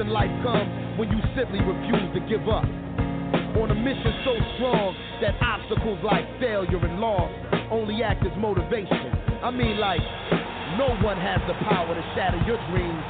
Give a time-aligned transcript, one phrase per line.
[0.00, 2.64] in life comes when you simply refuse to give up.
[3.56, 7.30] On a mission so strong that obstacles like failure and loss
[7.70, 9.12] only act as motivation.
[9.42, 10.00] I mean, like,
[10.76, 13.04] no one has the power to shatter your dreams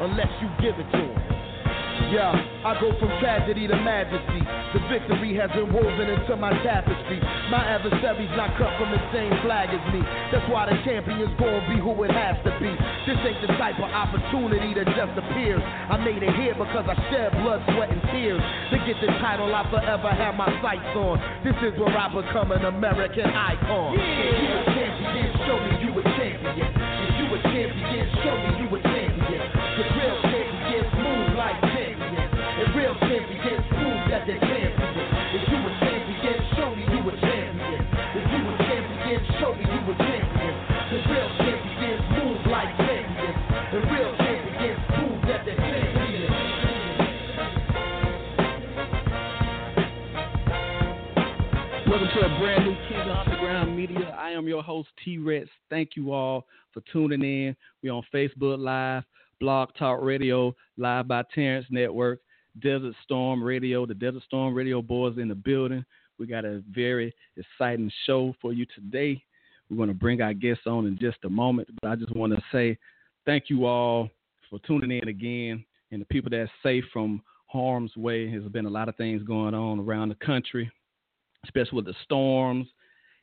[0.00, 1.30] unless you give it to them.
[2.12, 2.32] Yeah,
[2.64, 4.59] I go from tragedy to majesty.
[4.70, 7.18] The victory has been woven into my tapestry.
[7.50, 9.98] My adversary's not cut from the same flag as me.
[10.30, 12.70] That's why the champion's gonna be who it has to be.
[13.02, 15.58] This ain't the type of opportunity that just appears.
[15.90, 18.38] I made it here because I shed blood, sweat, and tears.
[18.70, 21.18] To get the title I forever have my sights on.
[21.42, 23.98] This is where I become an American icon.
[23.98, 24.06] Yeah.
[24.06, 26.70] If you a champion, show me you a champion.
[26.70, 29.42] If you a champion, show me you a champion.
[29.50, 32.30] The real champions move like champions.
[32.38, 34.59] And real champions prove that they're
[43.90, 44.12] real
[45.26, 45.70] that they're.
[51.86, 52.76] Welcome to a brand new
[53.10, 54.16] Underground Media.
[54.16, 55.48] I am your host, T Rex.
[55.68, 57.56] Thank you all for tuning in.
[57.82, 59.02] We're on Facebook Live,
[59.40, 62.20] Blog Talk Radio, Live by Terrence Network,
[62.62, 63.86] Desert Storm Radio.
[63.86, 65.84] The Desert Storm Radio boys in the building.
[66.18, 69.22] We got a very exciting show for you today.
[69.70, 72.34] We're going to bring our guests on in just a moment, but I just want
[72.34, 72.76] to say
[73.24, 74.10] thank you all
[74.48, 78.30] for tuning in again and the people that's safe from harm's way.
[78.30, 80.70] There's been a lot of things going on around the country
[81.44, 82.66] especially with the storms.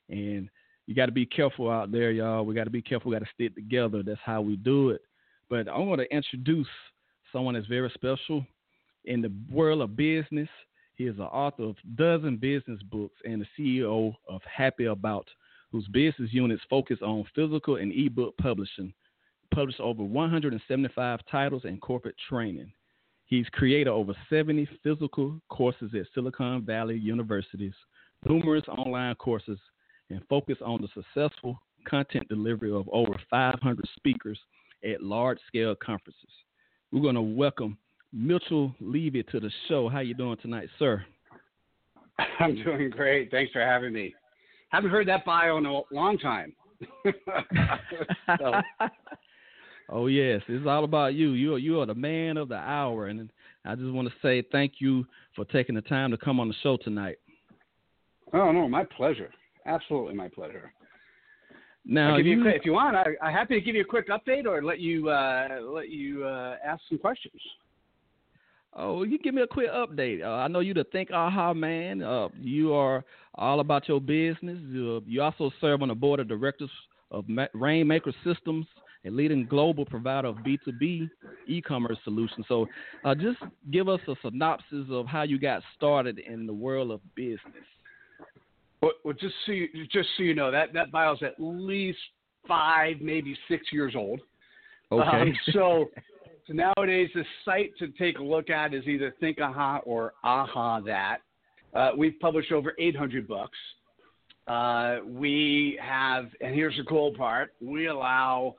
[0.10, 0.50] And
[0.86, 2.44] you got to be careful out there, y'all.
[2.44, 3.12] We got to be careful.
[3.12, 4.04] We got to stick together.
[4.04, 5.02] That's how we do it.
[5.50, 6.68] But I want to introduce
[7.32, 8.46] someone that's very special
[9.06, 10.50] in the world of business.
[10.96, 15.28] He is the author of dozen business books and the CEO of Happy About,
[15.78, 18.92] whose business units focus on physical and ebook publishing.
[19.54, 22.72] Published over 175 titles and corporate training.
[23.26, 27.76] He's created over 70 physical courses at Silicon Valley universities,
[28.28, 29.60] numerous online courses,
[30.10, 34.40] and focus on the successful content delivery of over 500 speakers
[34.84, 36.32] at large scale conferences.
[36.92, 37.78] We're going to welcome
[38.12, 39.90] Mitchell Levy to the show.
[39.90, 41.06] How you doing tonight, sir?
[42.40, 43.30] I'm doing great.
[43.30, 44.16] Thanks for having me.
[44.70, 46.54] Haven't heard that bio in a long time.
[48.38, 48.62] so,
[49.90, 51.32] oh yes, it's all about you.
[51.32, 53.32] You are you are the man of the hour, and
[53.66, 56.54] I just want to say thank you for taking the time to come on the
[56.62, 57.18] show tonight.
[58.34, 59.32] oh no, my pleasure.
[59.66, 60.72] Absolutely my pleasure.
[61.90, 64.46] Now, you, you, if you want, I, I'm happy to give you a quick update
[64.46, 67.42] or let you uh, let you uh, ask some questions.
[68.74, 70.24] Oh, you give me a quick update.
[70.24, 72.02] Uh, I know you the Think Aha man.
[72.02, 73.04] Uh, you are
[73.36, 74.60] all about your business.
[74.70, 76.70] You, you also serve on the board of directors
[77.12, 78.66] of Ma- Rainmaker Systems,
[79.06, 81.10] a leading global provider of B2B
[81.48, 82.46] e-commerce solutions.
[82.48, 82.68] So,
[83.04, 83.38] uh, just
[83.72, 87.40] give us a synopsis of how you got started in the world of business.
[88.82, 92.00] Well, well just so you, just so you know, that that bio's at least
[92.48, 94.20] five, maybe six years old.
[94.92, 95.22] Okay.
[95.22, 95.86] Um, so,
[96.48, 100.80] so nowadays the site to take a look at is either Think Aha or Aha
[100.82, 101.18] That.
[101.74, 103.58] Uh, we've published over 800 books.
[104.48, 108.56] Uh, we have, and here's the cool part: we allow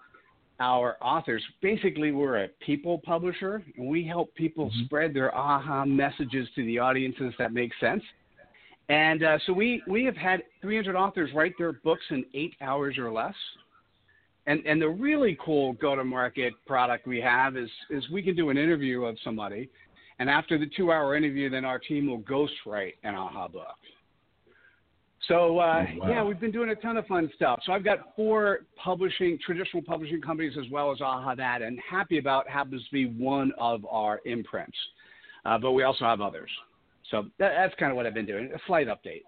[0.61, 1.43] our authors.
[1.63, 6.79] Basically, we're a people publisher, and we help people spread their aha messages to the
[6.79, 8.03] audiences that make sense.
[8.91, 12.99] And uh, so we we have had 300 authors write their books in eight hours
[12.99, 13.35] or less.
[14.49, 18.57] And and the really cool go-to-market product we have is is we can do an
[18.57, 19.69] interview of somebody,
[20.19, 23.77] and after the two-hour interview, then our team will ghostwrite an aha book.
[25.29, 26.09] So uh, Oh, wow.
[26.09, 27.61] yeah, we've been doing a ton of fun stuff.
[27.67, 32.17] So I've got four publishing traditional publishing companies as well as Aha That, and Happy
[32.19, 34.79] About happens to be one of our imprints,
[35.45, 36.51] uh, but we also have others.
[37.11, 38.51] So that, that's kind of what I've been doing.
[38.55, 39.25] A slight update.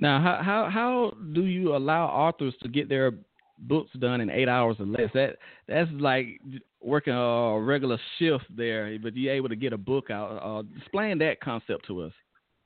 [0.00, 3.12] Now, how how how do you allow authors to get their
[3.58, 5.10] books done in eight hours or less?
[5.14, 5.36] That
[5.68, 6.40] that's like
[6.80, 10.40] working a regular shift there, but you're able to get a book out.
[10.42, 12.12] Uh, explain that concept to us.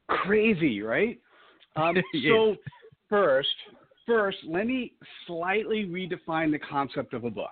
[0.08, 1.18] crazy, right?
[1.76, 2.24] Um, Yes.
[2.28, 2.56] So
[3.08, 3.48] first,
[4.06, 4.92] first, let me
[5.26, 7.50] slightly redefine the concept of a book.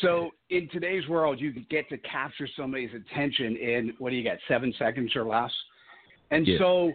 [0.00, 4.38] So in today's world, you get to capture somebody's attention in what do you get,
[4.48, 5.52] seven seconds or less?
[6.30, 6.58] And Yes.
[6.58, 6.92] so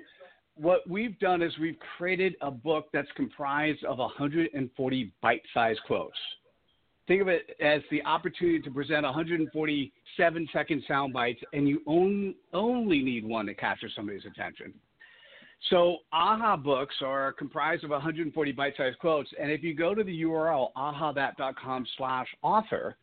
[0.58, 6.18] what we've done is we've created a book that's comprised of 140 bite-sized quotes.
[7.08, 12.36] Think of it as the opportunity to present 147 second sound bites, and you on,
[12.54, 14.74] only need one to capture somebody's attention.
[15.70, 20.22] So AHA books are comprised of 140 bite-sized quotes, and if you go to the
[20.24, 22.98] URL ahathat.com slash author,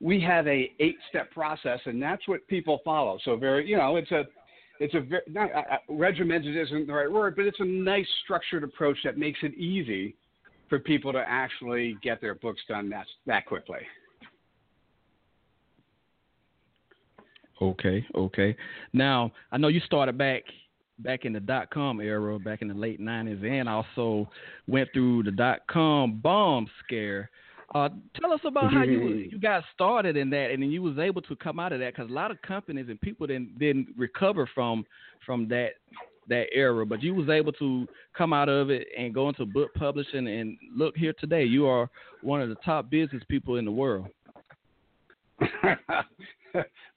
[0.00, 3.18] we have a eight step process, and that's what people follow.
[3.24, 4.24] So very, you know, it's a
[4.80, 8.64] it's a very not, uh, regimented isn't the right word, but it's a nice structured
[8.64, 10.14] approach that makes it easy
[10.68, 13.80] for people to actually get their books done that that quickly.
[17.62, 18.56] Okay, okay.
[18.92, 20.42] Now I know you started back
[20.98, 24.28] back in the dot com era, back in the late nineties, and also
[24.66, 27.30] went through the dot com bomb scare.
[27.74, 27.88] Uh,
[28.20, 31.20] tell us about how you you got started in that, and then you was able
[31.22, 34.48] to come out of that because a lot of companies and people didn't didn't recover
[34.54, 34.84] from
[35.24, 35.70] from that
[36.28, 37.86] that era, but you was able to
[38.16, 40.26] come out of it and go into book publishing.
[40.26, 41.88] And look here today, you are
[42.22, 44.08] one of the top business people in the world.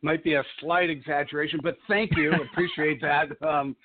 [0.01, 2.31] Might be a slight exaggeration, but thank you.
[2.51, 3.29] Appreciate that.
[3.45, 3.75] Um,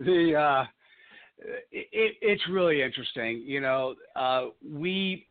[0.00, 0.64] the uh,
[1.70, 3.42] it, it's really interesting.
[3.44, 5.26] You know, uh, we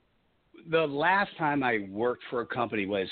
[0.69, 3.07] the last time I worked for a company was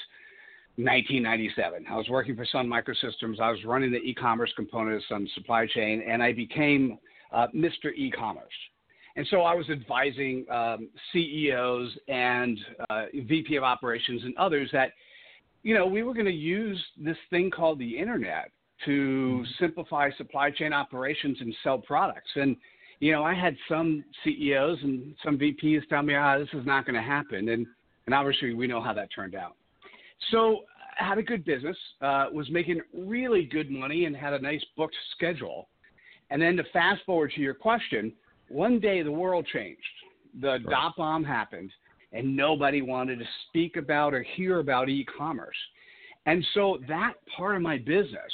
[0.77, 1.85] 1997.
[1.89, 3.39] I was working for Sun Microsystems.
[3.39, 6.99] I was running the e-commerce component of Sun Supply Chain, and I became
[7.31, 7.93] uh, Mr.
[7.95, 8.53] E-commerce.
[9.15, 12.59] And so I was advising um, CEOs and
[12.91, 14.91] uh, VP of operations and others that,
[15.63, 18.51] you know, we were going to use this thing called the internet
[18.85, 22.29] to simplify supply chain operations and sell products.
[22.35, 22.55] And
[22.99, 26.85] you know, I had some CEOs and some VPs tell me, ah, this is not
[26.85, 27.49] going to happen.
[27.49, 27.67] And,
[28.05, 29.55] and obviously, we know how that turned out.
[30.31, 30.61] So,
[30.99, 34.63] I had a good business, uh, was making really good money, and had a nice
[34.75, 35.69] booked schedule.
[36.31, 38.13] And then to fast forward to your question,
[38.49, 39.81] one day the world changed.
[40.41, 40.63] The right.
[40.69, 41.71] dot bomb happened,
[42.13, 45.55] and nobody wanted to speak about or hear about e commerce.
[46.25, 48.31] And so that part of my business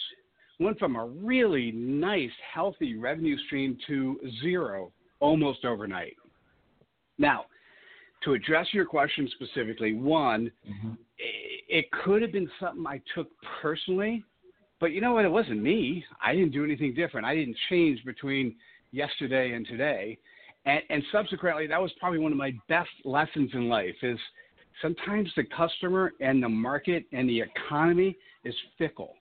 [0.59, 6.15] went from a really nice, healthy revenue stream to zero almost overnight.
[7.17, 7.45] Now,
[8.23, 10.91] to address your question specifically, one, mm-hmm.
[11.17, 13.27] it, it could have been something I took
[13.61, 14.23] personally,
[14.79, 15.25] but you know what?
[15.25, 16.03] It wasn't me.
[16.23, 17.25] I didn't do anything different.
[17.25, 18.55] I didn't change between
[18.91, 20.17] yesterday and today.
[20.65, 24.19] And, and subsequently, that was probably one of my best lessons in life is
[24.81, 29.15] sometimes the customer and the market and the economy is fickle.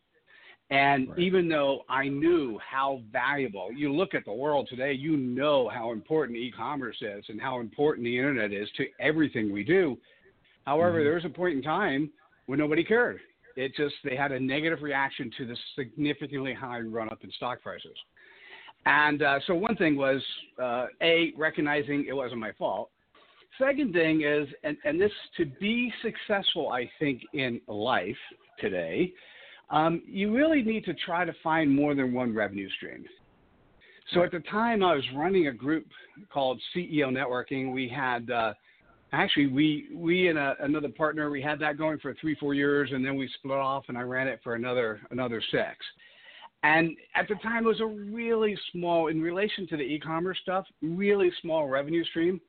[0.72, 1.18] And right.
[1.18, 5.92] even though I knew how valuable, you look at the world today, you know how
[5.92, 9.98] important e commerce is and how important the internet is to everything we do.
[10.64, 11.04] However, mm-hmm.
[11.04, 12.10] there was a point in time
[12.46, 13.20] when nobody cared.
[13.54, 17.60] It just, they had a negative reaction to the significantly high run up in stock
[17.62, 17.96] prices.
[18.86, 20.22] And uh, so one thing was,
[20.58, 22.88] uh, A, recognizing it wasn't my fault.
[23.58, 28.16] Second thing is, and, and this to be successful, I think, in life
[28.58, 29.12] today,
[29.70, 33.04] um, you really need to try to find more than one revenue stream.
[34.12, 35.86] So at the time, I was running a group
[36.30, 37.72] called CEO Networking.
[37.72, 38.52] We had uh,
[39.12, 42.90] actually we we and a, another partner we had that going for three four years,
[42.92, 45.76] and then we split off, and I ran it for another another six.
[46.64, 50.64] And at the time, it was a really small in relation to the e-commerce stuff,
[50.80, 52.40] really small revenue stream.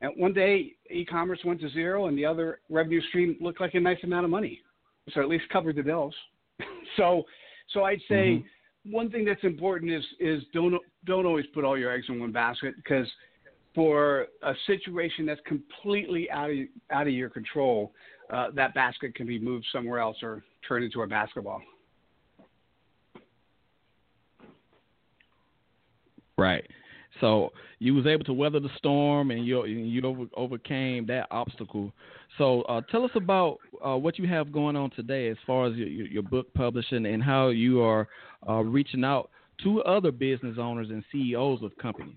[0.00, 3.80] And one day, e-commerce went to zero, and the other revenue stream looked like a
[3.80, 4.62] nice amount of money,
[5.12, 6.14] so at least covered the bills.
[6.96, 7.24] so,
[7.72, 8.92] so I'd say mm-hmm.
[8.92, 10.74] one thing that's important is is don't
[11.04, 13.06] don't always put all your eggs in one basket because
[13.74, 16.56] for a situation that's completely out of
[16.90, 17.92] out of your control,
[18.32, 21.60] uh, that basket can be moved somewhere else or turned into a basketball.
[26.36, 26.64] Right.
[27.20, 31.92] So you was able to weather the storm and you you over, overcame that obstacle.
[32.38, 35.76] So uh, tell us about uh, what you have going on today as far as
[35.76, 38.08] your, your book publishing and how you are
[38.48, 39.30] uh, reaching out
[39.64, 42.16] to other business owners and CEOs of companies.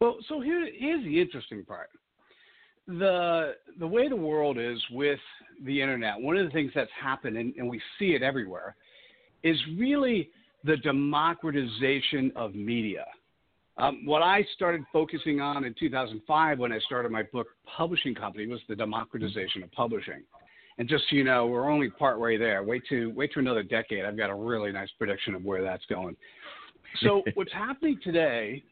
[0.00, 1.90] Well, so here, here's the interesting part.
[2.88, 5.20] The the way the world is with
[5.64, 8.74] the internet, one of the things that's happened, and, and we see it everywhere,
[9.44, 10.30] is really
[10.64, 13.04] the democratization of media.
[13.78, 18.46] Um, what I started focusing on in 2005 when I started my book publishing company
[18.46, 20.22] was the democratization of publishing.
[20.78, 22.62] And just so you know, we're only partway there.
[22.62, 24.04] Wait to wait to another decade.
[24.04, 26.16] I've got a really nice prediction of where that's going.
[27.00, 28.62] So what's happening today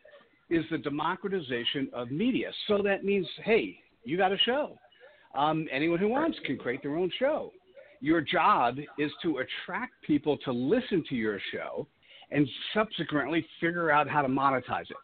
[0.51, 2.51] is the democratization of media.
[2.69, 4.79] So that means, hey, you got a show.
[5.35, 7.53] Um, anyone who wants can create their own show.
[8.01, 11.87] Your job is to attract people to listen to your show
[12.31, 14.97] and subsequently figure out how to monetize it.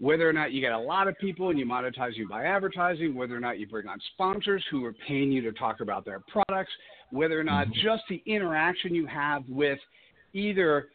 [0.00, 3.14] Whether or not you get a lot of people and you monetize you by advertising,
[3.14, 6.20] whether or not you bring on sponsors who are paying you to talk about their
[6.20, 6.72] products,
[7.10, 7.80] whether or not mm-hmm.
[7.82, 9.78] just the interaction you have with
[10.32, 10.88] either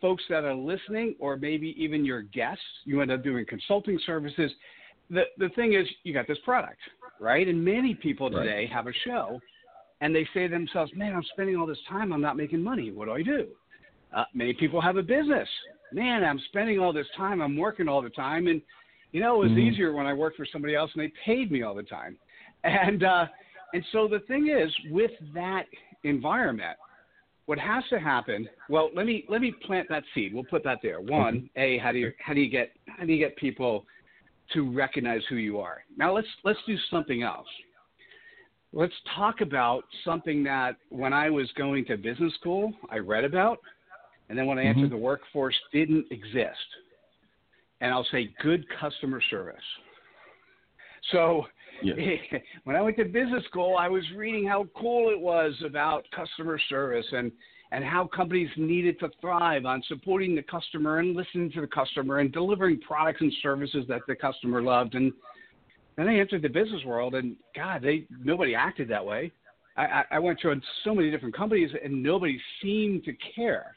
[0.00, 4.50] folks that are listening or maybe even your guests, you end up doing consulting services.
[5.10, 6.80] The, the thing is, you got this product.
[7.20, 7.46] right?
[7.46, 8.42] And many people Right.
[8.44, 9.40] today have a show,
[10.00, 12.12] and they say to themselves, "Man, I'm spending all this time.
[12.12, 12.90] I'm not making money.
[12.90, 13.48] What do I do?"
[14.16, 15.48] Uh, many people have a business.
[15.92, 17.42] Man, I'm spending all this time.
[17.42, 18.62] I'm working all the time, and
[19.12, 19.72] you know, it was Mhm.
[19.72, 22.18] easier when I worked for somebody else and they paid me all the time.
[22.64, 23.28] And uh,
[23.74, 25.66] and so the thing is, with that
[26.02, 26.76] environment,
[27.44, 28.48] what has to happen?
[28.68, 30.34] Well, let me let me plant that seed.
[30.34, 31.00] We'll put that there.
[31.00, 33.86] One, a how do you how do you get how do you get people
[34.54, 35.84] to recognize who you are?
[35.96, 37.48] Now let's let's do something else.
[38.72, 43.58] Let's talk about something that when I was going to business school, I read about,
[44.28, 44.90] and then when I entered Mhm.
[44.90, 46.76] the workforce, didn't exist.
[47.80, 49.64] And I'll say good customer service.
[51.10, 51.46] So
[51.82, 51.94] Yeah.
[52.64, 56.58] when I went to business school, I was reading how cool it was about customer
[56.58, 57.30] service and
[57.72, 62.20] and how companies needed to thrive on supporting the customer and listening to the customer
[62.20, 64.94] and delivering products and services that the customer loved.
[64.94, 65.12] And
[65.96, 69.32] then I entered the business world, and God, they nobody acted that way.
[69.76, 70.54] I, I, I went to
[70.84, 73.75] so many different companies, and nobody seemed to care.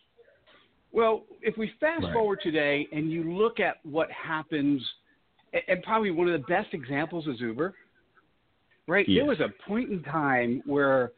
[0.91, 2.13] Well, if we fast Right.
[2.13, 4.81] forward today and you look at what happens,
[5.67, 7.75] and- probably one of the best examples is Uber,
[8.87, 9.07] right?
[9.07, 9.17] Yes.
[9.19, 11.11] There was a point in time where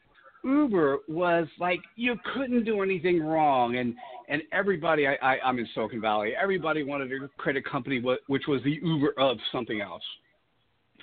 [0.43, 3.95] Uber was like you couldn't do anything wrong, and
[4.27, 8.47] and everybody, I, I I'm in Silicon Valley, everybody wanted to create a company which
[8.47, 10.03] was the Uber of something else.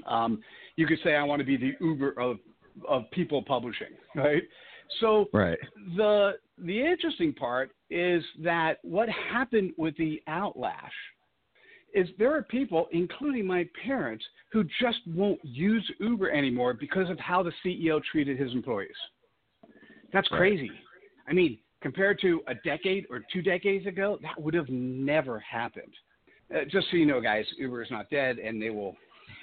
[0.07, 0.43] Um,
[0.77, 2.39] you could say I want to be the Uber of
[2.87, 4.43] of people publishing, right?
[5.01, 5.59] So Right.
[5.97, 10.91] the the interesting part is that what happened with the outlash
[11.95, 17.19] is there are people, including my parents, who just won't use Uber anymore because of
[17.19, 18.91] how the CEO treated his employees.
[20.13, 20.39] That's Right.
[20.39, 20.71] crazy.
[21.27, 25.95] I mean, compared to a decade or two decades ago, that would have never happened.
[26.55, 28.97] Uh, just so you know, guys, Uber is not dead, and they will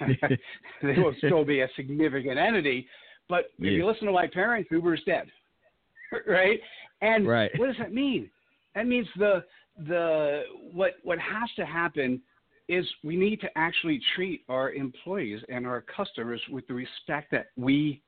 [0.82, 2.88] they will still be a significant entity.
[3.28, 3.70] But if Yeah.
[3.70, 5.30] you listen to my parents, Uber is dead,
[6.26, 6.60] right?
[7.00, 7.50] And Right.
[7.56, 8.30] what does that mean?
[8.76, 9.42] That means the
[9.88, 10.42] the
[10.72, 12.20] what what has to happen
[12.68, 17.46] is we need to actually treat our employees and our customers with the respect that
[17.56, 18.02] we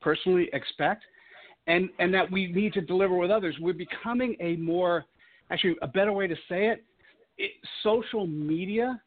[0.00, 1.02] personally expect
[1.66, 3.56] and and that we need to deliver with others.
[3.60, 5.04] We're becoming a more
[5.50, 6.84] actually a better way to say it,
[7.36, 7.50] it
[7.82, 9.02] social media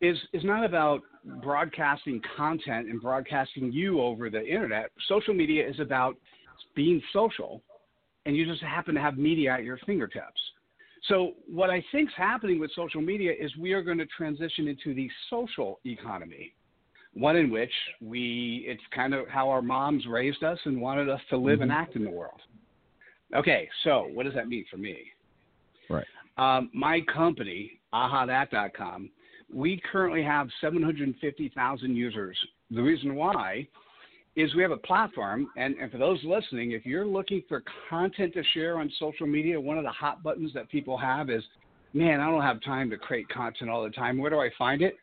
[0.00, 1.02] is is not about
[1.42, 4.92] broadcasting content and broadcasting you over the internet.
[5.08, 6.16] Social media is about
[6.74, 7.62] being social
[8.28, 10.40] and you just happen to have media at your fingertips
[11.06, 14.68] so what I think is happening with social media is we are going to transition
[14.68, 16.52] into the social economy,
[17.14, 21.20] one in which we it's kind of how our moms raised us and wanted us
[21.30, 22.40] to live and act in the world.
[23.34, 24.98] Okay, so what does that mean for me?
[25.88, 26.06] Right.
[26.36, 29.10] Um, my company, ahathat.com,
[29.52, 32.38] we currently have 750,000 users.
[32.70, 33.66] The reason why
[34.38, 38.32] is we have a platform, and, and for those listening, if you're looking for content
[38.34, 41.42] to share on social media, one of the hot buttons that people have is,
[41.92, 44.16] man, I don't have time to create content all the time.
[44.16, 44.96] Where do I find it?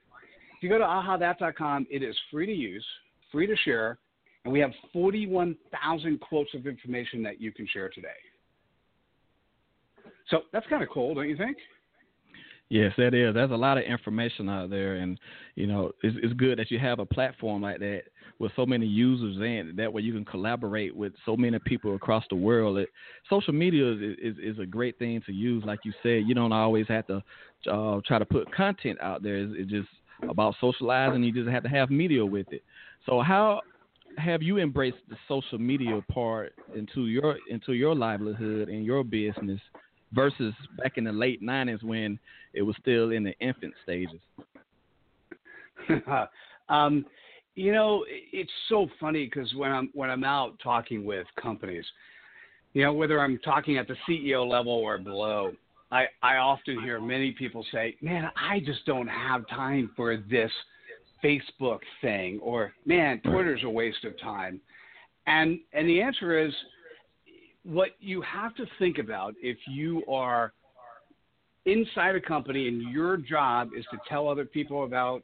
[0.55, 2.85] If you go to ahathat.com, it is free to use,
[3.29, 3.97] free to share,
[4.45, 8.07] and we have 41,000 quotes of information that you can share today.
[10.29, 11.57] So that's kind of cool, don't you think?
[12.69, 13.36] Yes, that is.
[13.36, 15.19] There's a lot of information out there, and
[15.55, 18.03] you know, it's, it's good that you have a platform like that
[18.39, 19.75] with so many users in.
[19.75, 22.79] That way, you can collaborate with so many people across the world.
[22.79, 22.89] It,
[23.29, 25.63] social media is, is is a great thing to use.
[25.63, 27.22] Like you said, you don't always have to
[27.72, 29.38] uh, try to put content out there.
[29.38, 29.88] It's, it's just
[30.27, 31.22] about socializing.
[31.24, 32.63] You just have to have media with it.
[33.05, 33.62] So, how
[34.17, 39.62] have you embraced the social media part into your into your livelihood and your business?
[40.15, 42.17] Versus back in the late 90s when
[42.53, 44.19] it was still in the infant stages?
[46.69, 47.05] um,
[47.55, 51.86] you know, it's so funny because when I'm when I'm out talking with companies,
[52.74, 55.51] you know, whether I'm talking at the CEO level or below,
[55.91, 60.51] I I often hear many people say, "Man, I just don't have time for this
[61.24, 64.60] Facebook thing," or "Man, Twitter's a waste of time,"
[65.27, 66.53] and and the answer is
[67.65, 70.53] what you have to think about if you are
[71.65, 75.24] inside a company and your job is to tell other people about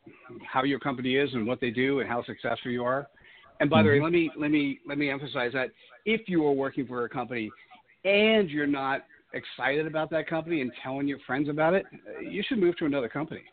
[0.51, 3.07] how your company is and what they do and how successful you are.
[3.59, 4.03] And by the way, mm-hmm.
[4.05, 5.69] let me let me let me emphasize that
[6.05, 7.51] if you are working for a company
[8.05, 11.85] and you're not excited about that company and telling your friends about it,
[12.27, 13.43] you should move to another company.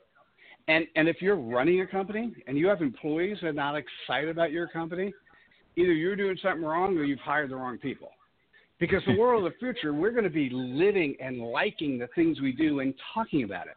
[0.66, 4.30] And and if you're running a company and you have employees that are not excited
[4.30, 5.12] about your company,
[5.76, 8.08] either you're doing something wrong or you've hired the wrong people
[8.80, 12.40] because the world of the future, we're going to be living and liking the things
[12.40, 13.74] we do and talking about it.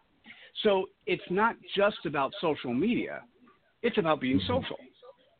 [0.63, 3.22] So it's not just about social media,
[3.81, 4.62] it's about being mm-hmm.
[4.62, 4.77] social.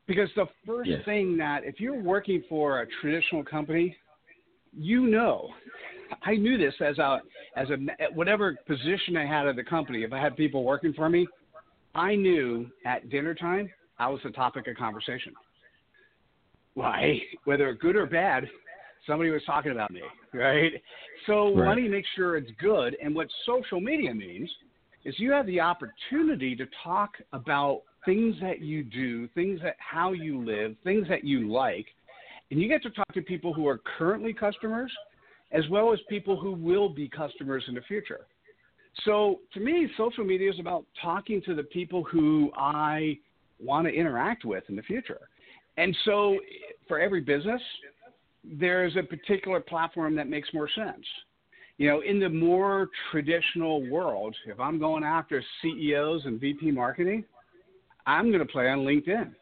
[0.08, 1.06] Because the first Yes.
[1.06, 3.96] thing that if you're working for a traditional company,
[4.74, 5.50] you know,
[6.24, 7.22] I knew this as a
[7.56, 10.04] as a at whatever position I had at the company.
[10.04, 11.28] If I had people working for me,
[11.96, 15.34] I knew at dinner time I was the topic of conversation.
[16.74, 18.50] Why, whether good or bad,
[19.08, 20.02] somebody was talking about me,
[20.34, 20.72] right?
[21.28, 21.70] So Right.
[21.70, 22.96] let me make sure it's good.
[23.02, 24.50] And what social media means
[25.06, 30.12] is you have the opportunity to talk about things that you do, things that how
[30.12, 31.86] you live, things that you like,
[32.50, 34.92] and you get to talk to people who are currently customers
[35.52, 38.28] as well as people who will be customers in the future.
[39.06, 43.18] So to me, social media is about talking to the people who I
[43.60, 45.30] want to interact with in the future.
[45.78, 46.40] And so
[46.88, 47.62] for every business,
[48.44, 51.06] there's a particular platform that makes more sense.
[51.78, 57.24] You know, in the more traditional world, if I'm going after CEOs and VP marketing,
[58.06, 59.34] I'm going to play on LinkedIn.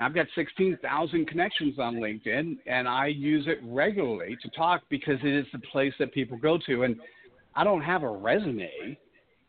[0.00, 5.32] I've got 16,000 connections on LinkedIn, and I use it regularly to talk because it
[5.32, 6.82] is the place that people go to.
[6.82, 6.96] And
[7.54, 8.98] I don't have a resume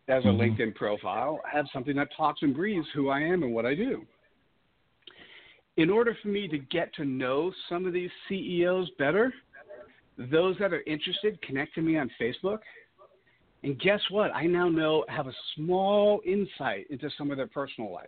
[0.07, 0.37] as a Mhm.
[0.37, 1.41] LinkedIn profile.
[1.45, 4.05] I have something that talks and breathes who I am and what I do.
[5.77, 9.33] In order for me to get to know some of these CEOs better,
[10.17, 12.59] those that are interested connect to me on Facebook.
[13.63, 14.33] And guess what?
[14.33, 18.07] I now know have a small insight into some of their personal life.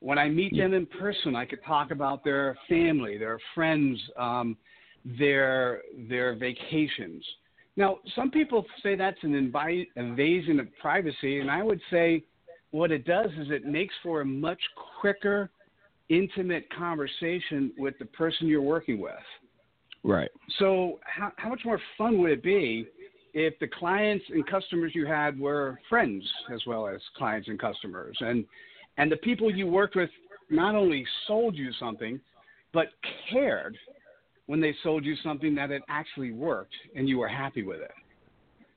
[0.00, 4.56] When I meet them in person, I could talk about their family, their friends, um,
[5.18, 7.24] their their vacations.
[7.76, 12.24] Now, some people say that's an invasion of privacy, and I would say
[12.70, 14.60] what it does is it makes for a much
[15.00, 15.50] quicker,
[16.08, 19.14] intimate conversation with the person you're working with.
[20.04, 20.30] Right.
[20.58, 22.86] So, how, how much more fun would it be
[23.34, 28.16] if the clients and customers you had were friends as well as clients and customers,
[28.20, 28.44] and
[28.98, 30.10] and the people you worked with
[30.48, 32.20] not only sold you something,
[32.72, 32.86] but
[33.30, 33.76] cared
[34.46, 37.90] when they sold you something that it actually worked and you were happy with it,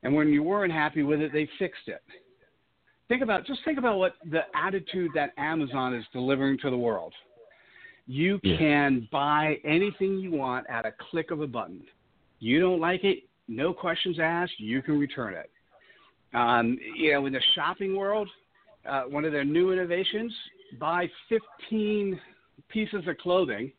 [0.02, 2.02] and when you weren't happy with it, they fixed it.
[3.10, 7.14] Think about just think about what the attitude that Amazon is delivering to the world.
[8.06, 8.58] You Yeah.
[8.58, 11.86] can buy anything you want at a click of a button.
[12.40, 14.60] You don't like it, no questions asked.
[14.60, 15.50] You can return it.
[16.34, 18.30] Um, you know, in the shopping world,
[18.86, 20.32] uh, one of their new innovations:
[20.78, 22.20] buy 15
[22.68, 23.72] pieces of clothing,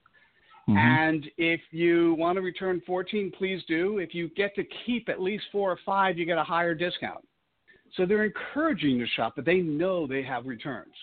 [0.68, 0.76] Mhm.
[0.76, 3.98] and if you want to return 14, please do.
[3.98, 7.24] If you get to keep at least four or five, you get a higher discount.
[7.96, 10.94] So they're encouraging you to shop, but they know they have returns.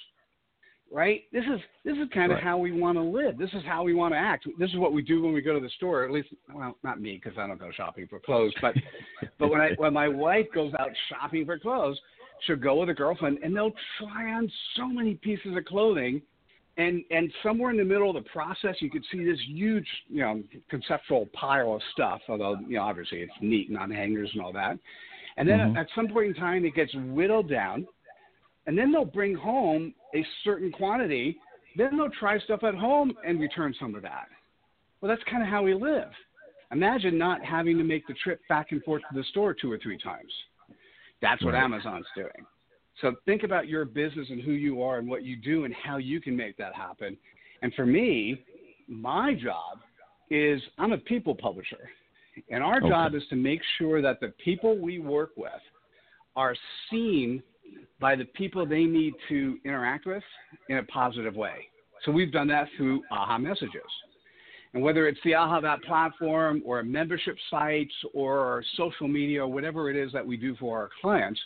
[0.89, 1.23] Right?
[1.34, 2.43] This is this is kind of Right.
[2.43, 3.38] how we want to live.
[3.38, 4.47] This is how we want to act.
[4.58, 6.06] This is what we do when we go to the store.
[6.06, 8.73] At least, well, not me because I don't go shopping for clothes, but
[9.38, 12.00] but when I when my wife goes out shopping for clothes,
[12.45, 16.21] she'll go with a girlfriend and they'll try on so many pieces of clothing,
[16.78, 20.21] and and somewhere in the middle of the process, you could see this huge, you
[20.21, 22.21] know, conceptual pile of stuff.
[22.30, 24.80] Although you know, obviously it's neat and on hangers and all that.
[25.38, 25.78] And then Mhm.
[25.78, 27.88] at some point in time, it gets whittled down,
[28.65, 31.39] and then they'll bring home a certain quantity.
[31.76, 34.28] Then they'll try stuff at home and return some of that.
[35.00, 36.12] Well, that's kind of how we live.
[36.71, 39.78] Imagine not having to make the trip back and forth to the store two or
[39.78, 40.34] three times.
[41.21, 41.63] That's what Right.
[41.63, 42.45] Amazon's doing.
[42.95, 45.97] So think about your business and who you are and what you do and how
[45.97, 47.17] you can make that happen.
[47.62, 48.43] And for me,
[48.88, 49.82] my job
[50.30, 51.89] is I'm a people publisher.
[52.50, 52.89] And our Okay.
[52.89, 55.62] job is to make sure that the people we work with
[56.36, 56.56] are
[56.89, 57.41] seen
[58.00, 60.23] by the people they need to interact with
[60.69, 61.67] in a positive way.
[62.04, 63.82] So we've done that through AHA messages.
[64.73, 69.89] And whether it's the AHA that platform or membership sites or social media or whatever
[69.89, 71.39] it is that we do for our clients,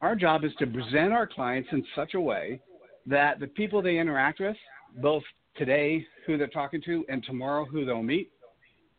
[0.00, 2.60] our job is to present our clients in such a way
[3.06, 4.56] that the people they interact with,
[5.00, 5.22] both
[5.56, 8.30] today who they're talking to and tomorrow who they'll meet,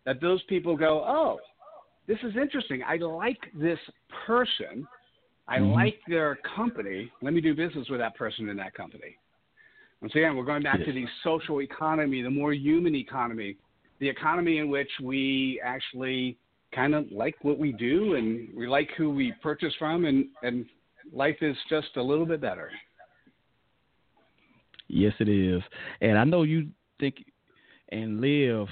[0.06, 1.40] that those people go, oh,
[2.08, 2.82] this is interesting.
[2.84, 3.80] I like this
[4.26, 4.88] person.
[5.48, 5.74] I Mhm.
[5.74, 7.12] like their company.
[7.22, 9.18] Let me do business with that person in that company.
[10.02, 13.58] Once again, we're going back to the social economy, the more human economy,
[14.00, 16.38] the economy in which we actually
[16.72, 20.66] kind of like what we do and we like who we purchase from, and, and
[21.12, 22.72] life is just a little bit better.
[24.88, 25.62] Yes, it is.
[26.02, 27.26] And I know you think
[27.90, 28.68] and live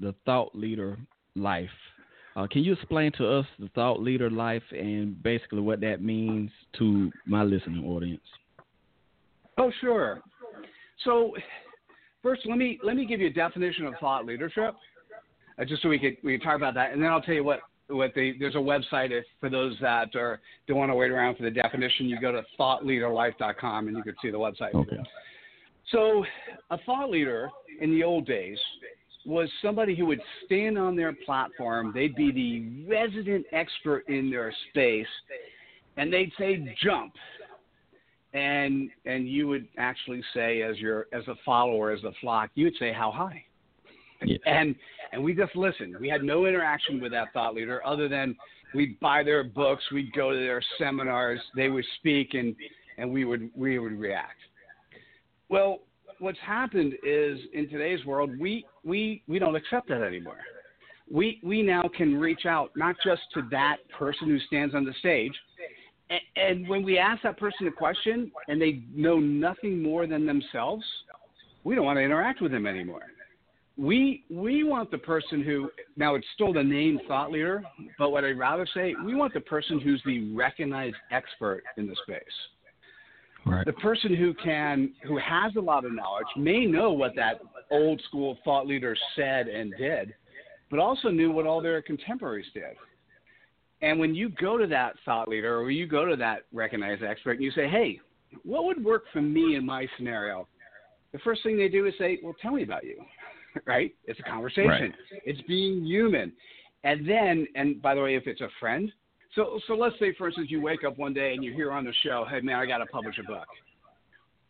[0.00, 0.98] the thought leader
[1.36, 1.68] life.
[2.36, 6.50] Uh, can you explain to us the thought leader life and basically what that means
[6.78, 8.22] to my listening audience?
[9.58, 10.20] Oh, sure.
[11.04, 11.34] So,
[12.22, 14.74] first, let me let me give you a definition of thought leadership,
[15.58, 17.44] uh, just so we could we could talk about that, and then I'll tell you
[17.44, 21.10] what what the there's a website if for those that are don't want to wait
[21.10, 22.06] around for the definition.
[22.06, 24.74] You go to thoughtleaderlife.com and you can see the website.
[24.74, 24.98] Okay.
[25.90, 26.24] So,
[26.70, 28.58] a thought leader in the old days
[29.26, 31.92] was somebody who would stand on their platform.
[31.94, 35.06] They'd be the resident expert in their space,
[35.96, 37.12] and they'd say jump,
[38.32, 42.64] and and you would actually say as your as a follower as a flock, you
[42.66, 43.44] would say how high,
[44.24, 44.38] Yeah.
[44.46, 44.74] and
[45.12, 45.96] and we just listened.
[45.98, 48.36] We had no interaction with that thought leader other than
[48.74, 52.54] we'd buy their books, we'd go to their seminars, they would speak, and
[52.98, 54.38] and we would we would react.
[55.48, 55.80] Well,
[56.20, 60.38] what's happened is in today's world, we we we don't accept that anymore.
[61.10, 64.92] We we now can reach out not just to that person who stands on the
[65.00, 65.32] stage,
[66.36, 70.84] and, when we ask that person a question and they know nothing more than themselves,
[71.64, 73.02] we don't want to interact with them anymore.
[73.76, 77.62] We we want the person who now it's still the name thought leader,
[77.98, 81.96] but what I'd rather say, we want the person who's the recognized expert in the
[82.02, 82.22] space
[83.46, 83.64] Right.
[83.64, 88.00] the person who can who has a lot of knowledge may know what that old
[88.06, 90.14] school thought leader said and did
[90.70, 92.76] but also knew what all their contemporaries did.
[93.82, 97.32] And when you go to that thought leader or you go to that recognized expert
[97.32, 98.00] and you say hey
[98.44, 100.46] what would work for me in my scenario?
[101.12, 103.02] The first thing they do is say well tell me about you.
[103.66, 103.92] Right?
[104.04, 104.68] It's a conversation.
[104.68, 104.94] Right.
[105.24, 106.32] it's being human.
[106.84, 108.92] And then and by the way if it's a friend
[109.34, 111.84] so, so let's say, for instance, you wake up one day and you hear on
[111.84, 113.46] the show, "Hey, man, I got to publish a book."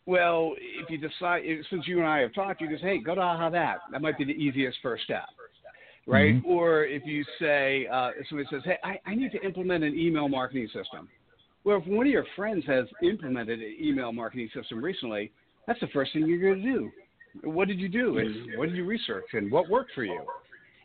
[0.07, 3.21] Well, if you decide, since you and I have talked, you just, "Hey, go to
[3.21, 5.25] Aha That." That might be the easiest first step,
[6.07, 6.35] right?
[6.35, 6.45] Mhm.
[6.45, 10.27] Or if you say, uh, somebody says, "Hey, I, I need to implement an email
[10.27, 11.07] marketing system."
[11.63, 15.31] Well, if one of your friends has implemented an email marketing system recently,
[15.67, 16.91] that's the first thing you're going to do.
[17.43, 20.25] What did you do, and what did you research, and what worked for you?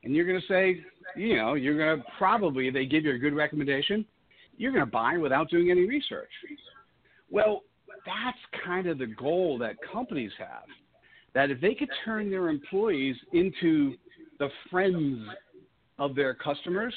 [0.06, 0.84] And you're going to say,
[1.16, 4.06] you know, you're going to probably, if they give you a good recommendation,
[4.56, 6.30] you're going to buy without doing any research.
[7.28, 7.62] Well,
[8.06, 10.62] that's kind of the goal that companies have.
[11.34, 13.96] That if they could turn their employees into
[14.38, 15.26] the friends
[15.98, 16.94] of their customers,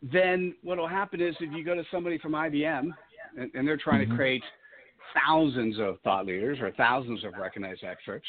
[0.00, 2.90] then what will happen is if you go to somebody from IBM
[3.36, 4.10] and, and they're trying Mhm.
[4.10, 4.44] to create
[5.26, 8.26] thousands of thought leaders or thousands of recognized experts,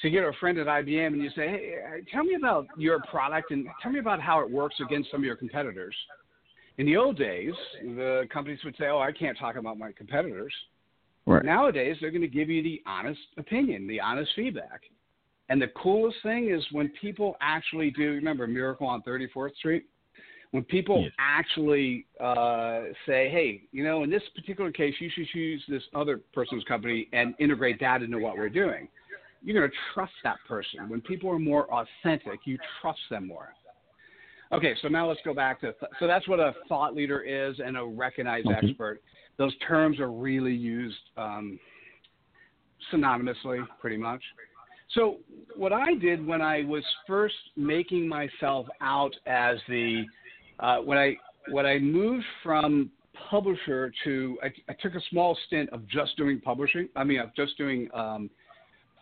[0.00, 1.74] so you get a friend at IBM and you say, hey,
[2.12, 5.24] tell me about your product and tell me about how it works against some of
[5.24, 5.94] your competitors.
[6.78, 10.52] In the old days, the companies would say, oh, I can't talk about my competitors.
[11.24, 11.42] Right.
[11.42, 14.82] Nowadays, they're going to give you the honest opinion, the honest feedback.
[15.48, 19.86] And the coolest thing is when people actually do, remember Miracle on 34th Street?
[20.50, 21.12] When people Yes.
[21.18, 26.18] actually uh, say, hey, you know, in this particular case, you should use this other
[26.32, 28.88] person's company and integrate that into what we're doing.
[29.42, 30.88] You're going to trust that person.
[30.88, 33.52] When people are more authentic, you trust them more.
[34.52, 37.58] Okay, so now let's go back to th- so that's what a thought leader is
[37.64, 38.56] and a recognized Okay.
[38.56, 39.00] expert.
[39.38, 41.58] Those terms are really used um,
[42.92, 44.22] synonymously, pretty much.
[44.94, 45.18] So
[45.56, 50.04] what I did when I was first making myself out as the
[50.60, 51.16] uh, when I
[51.50, 52.90] when I moved from
[53.28, 56.88] publisher to I, I took a small stint of just doing publishing.
[56.94, 58.30] I mean, of just doing um,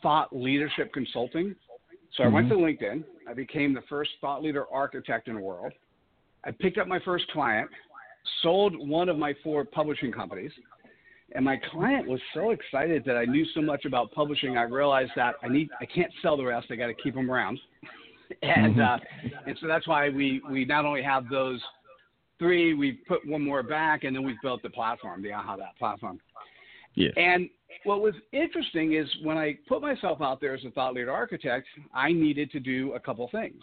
[0.05, 1.57] thought leadership consulting.
[2.17, 3.03] So I went to LinkedIn.
[3.29, 5.73] I became the first thought leader architect in the world.
[6.45, 7.69] I picked up my first client,
[8.43, 10.53] sold one of my four publishing companies,
[11.35, 14.59] and my client was so excited that I knew so much about publishing.
[14.59, 16.67] I realized that I need I can't sell the rest.
[16.71, 17.59] I got to keep them around,
[18.43, 18.99] and uh,
[19.47, 21.61] and so that's why we we not only have those
[22.39, 25.77] three, we put one more back, and then we've built the platform, the Aha That
[25.79, 26.21] platform.
[26.95, 27.13] Yes.
[27.17, 27.49] And
[27.85, 31.67] what was interesting is when I put myself out there as a thought leader architect,
[31.93, 33.63] I needed to do a couple things.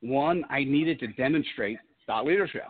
[0.00, 2.62] One, I needed to demonstrate thought leadership.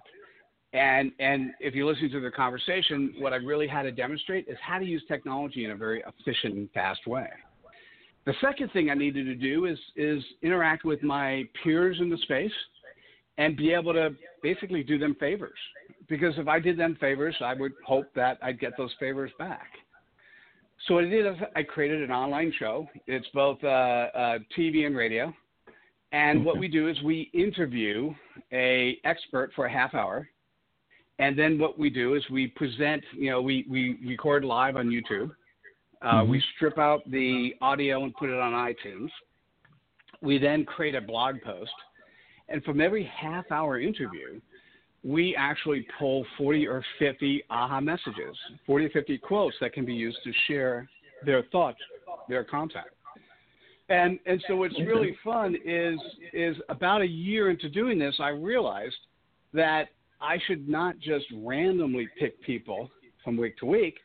[0.75, 4.59] And and if you listen to the conversation, what I really had to demonstrate is
[4.61, 7.29] how to use technology in a very efficient and fast way.
[8.27, 12.19] The second thing I needed to do is is interact with my peers in the
[12.19, 12.53] space
[13.39, 14.11] and be able to
[14.43, 15.59] basically do them favors.
[16.09, 19.69] Because if I did them favors, I would hope that I'd get those favors back.
[20.87, 22.89] So what I did is I created an online show.
[23.07, 25.35] It's both uh, uh, TV and radio.
[26.13, 28.15] And what we do is we interview
[28.53, 30.27] a expert for a half hour,
[31.19, 33.05] and then what we do is we present.
[33.13, 35.31] You know, we we record live on YouTube.
[36.01, 36.29] Uh, Mhm.
[36.29, 39.11] We strip out the audio and put it on iTunes.
[40.23, 41.75] We then create a blog post,
[42.49, 44.41] and from every half hour interview,
[45.09, 49.95] we actually pull 40 or 50 aha messages, 40 or 50 quotes that can be
[49.95, 50.87] used to share
[51.25, 51.79] their thoughts,
[52.29, 52.85] their content.
[53.89, 55.99] And and so what's really fun is
[56.35, 58.99] is about a year into doing this, I realized
[59.55, 59.89] that
[60.21, 62.91] I should not just randomly pick people
[63.25, 63.97] from week to week,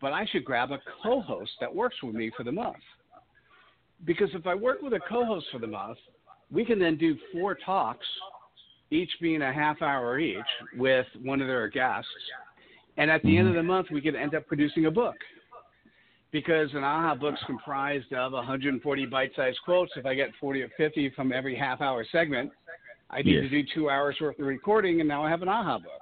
[0.00, 2.76] but I should grab a co-host that works with me for the month.
[4.04, 5.98] Because if I work with a co-host for the month,
[6.52, 8.06] we can then do four talks,
[8.90, 10.36] each being a half hour each,
[10.76, 12.08] with one of their guests.
[12.96, 15.16] And at the end of the month, we could end up producing a book.
[16.32, 19.92] Because an AHA book's comprised of 140 bite-sized quotes.
[19.96, 22.50] If I get 40 or 50 from every half-hour segment,
[23.10, 23.42] I need Yes.
[23.44, 26.00] to do two hours worth of recording, and now I have an AHA book.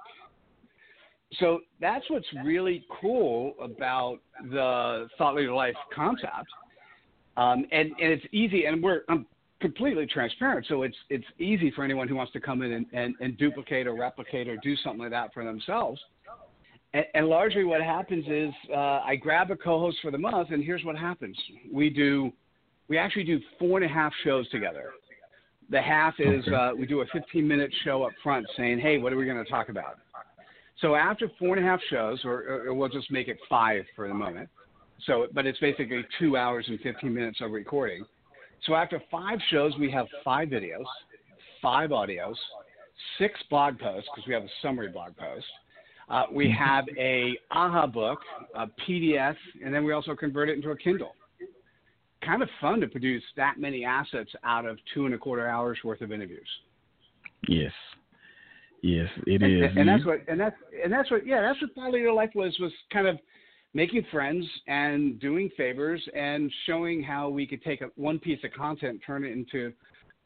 [1.39, 4.19] So that's what's really cool about
[4.51, 6.49] the Thought Leader Life concept.
[7.37, 9.25] Um, and, and it's easy, and we're I'm
[9.65, 13.15] completely transparent, so it's it's easy for anyone who wants to come in and, and,
[13.19, 15.99] and duplicate or replicate or do something like that for themselves.
[16.93, 20.63] And, and largely, what happens is uh, I grab a co-host for the month, and
[20.63, 21.35] here's what happens:
[21.73, 22.31] we do
[22.89, 24.91] we actually do four and a half shows together.
[25.71, 29.11] The half is uh, we do a 15 minute show up front saying, "Hey, what
[29.13, 29.97] are we going to talk about?"
[30.79, 34.07] So after four and a half shows, or, or we'll just make it five for
[34.07, 34.47] the moment.
[35.07, 38.05] So, but it's basically two hours and 15 minutes of recording.
[38.65, 40.85] So after five shows, we have five videos,
[41.61, 42.35] five audios,
[43.17, 45.45] six blog posts because we have a summary blog post.
[46.09, 48.19] Uh, we have a AHA book,
[48.55, 51.15] a PDF, and then we also convert it into a Kindle.
[52.23, 55.77] Kind of fun to produce that many assets out of two and a quarter hours
[55.83, 56.47] worth of interviews.
[57.47, 57.71] Yes.
[58.81, 59.71] Yes, it and, is.
[59.75, 62.55] and that's what and that's and that's what yeah that's what thought leader life was
[62.59, 63.17] was kind of
[63.75, 68.51] making friends and doing favors and showing how we could take a, one piece of
[68.53, 69.71] content turn it into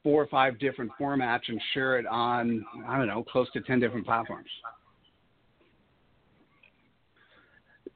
[0.04, 3.80] four or five different formats and share it on i don't know close to 10
[3.82, 4.48] different platforms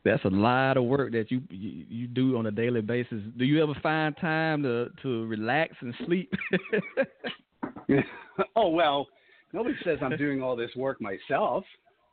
[0.03, 3.21] that's a lot of work that you, you you do on a daily basis.
[3.37, 6.29] Do you ever find time to to relax and sleep?
[8.57, 9.07] oh well
[9.53, 11.63] nobody says i'm doing all this work myself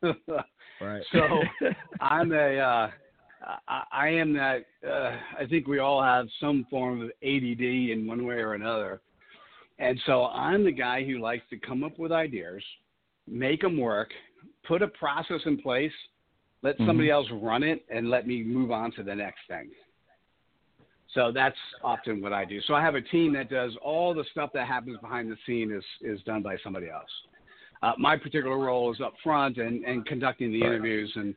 [0.80, 1.02] right.
[1.12, 1.20] So
[2.00, 2.90] I'm a, uh,
[3.68, 4.64] I, I am that.
[4.86, 9.00] Uh, I think we all have some form of ADD in one way or another,
[9.78, 12.62] and so I'm the guy who likes to come up with ideas,
[13.26, 14.10] make them work,
[14.66, 15.92] put a process in place,
[16.62, 19.70] let somebody else run it, and let me move on to the next thing.
[21.14, 22.60] So that's often what I do.
[22.66, 25.72] So I have a team that does all the stuff that happens behind the scene
[25.72, 27.10] is is done by somebody else.
[27.82, 31.34] Uh, my particular role is up front and, and conducting the interviews and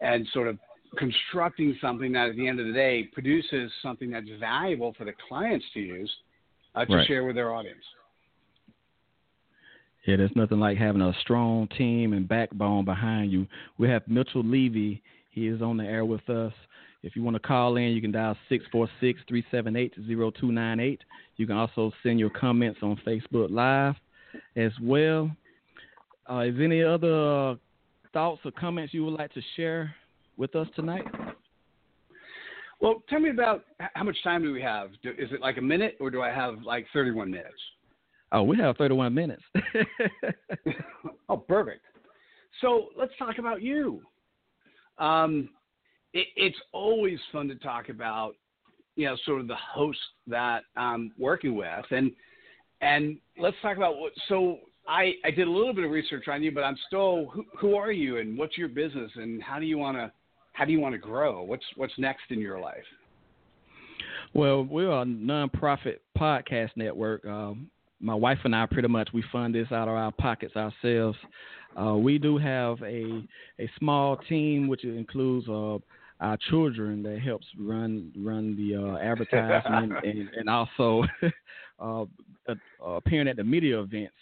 [0.00, 0.58] and sort of
[0.96, 5.12] constructing something that at the end of the day produces something that's valuable for the
[5.28, 6.10] clients to use
[6.74, 7.06] uh, to Right.
[7.06, 7.84] share with their audience.
[10.06, 13.46] Yeah, there's nothing like having a strong team and backbone behind you.
[13.76, 15.02] We have Mitchell Levy.
[15.30, 16.54] He is on the air with us.
[17.02, 20.98] If you want to call in, you can dial 646-378-0298.
[21.36, 23.94] You can also send your comments on Facebook Live
[24.56, 25.30] as well.
[26.28, 27.54] Uh, is any other uh,
[28.12, 29.94] thoughts or comments you would like to share
[30.38, 31.04] with us tonight?
[32.80, 34.90] Well, tell me about how much time do we have?
[35.02, 37.58] Do, is it like a minute or do I have like 31 minutes?
[38.30, 39.42] Oh, we have 31 minutes.
[41.28, 41.82] oh, perfect.
[42.60, 44.00] So let's talk about you.
[44.98, 45.50] Um,
[46.12, 48.34] it, it's always fun to talk about,
[48.96, 52.10] you know, sort of the host that I'm working with, and
[52.80, 54.12] and let's talk about what.
[54.28, 57.44] So I I did a little bit of research on you, but I'm still who,
[57.58, 60.10] who are you and what's your business and how do you want to
[60.58, 61.42] how do you want to grow?
[61.42, 62.82] What's what's next in your life?
[64.34, 67.24] Well, we're a nonprofit podcast network.
[67.24, 71.16] Um, my wife and I pretty much we fund this out of our pockets ourselves.
[71.80, 73.22] Uh, we do have a
[73.60, 75.78] a small team which includes uh,
[76.20, 81.04] our children that helps run run the uh, advertisement and, and also
[81.78, 82.04] uh,
[82.84, 84.16] appearing at the media events.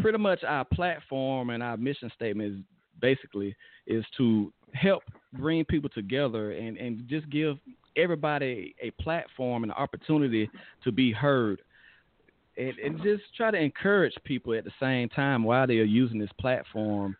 [0.00, 2.60] Pretty much our platform and our mission statement is
[3.00, 3.54] basically
[3.86, 7.56] is to help bring people together and, and just give
[7.96, 10.48] everybody a platform and an opportunity
[10.84, 11.60] to be heard.
[12.56, 16.18] And, and just try to encourage people at the same time while they are using
[16.18, 17.16] this platform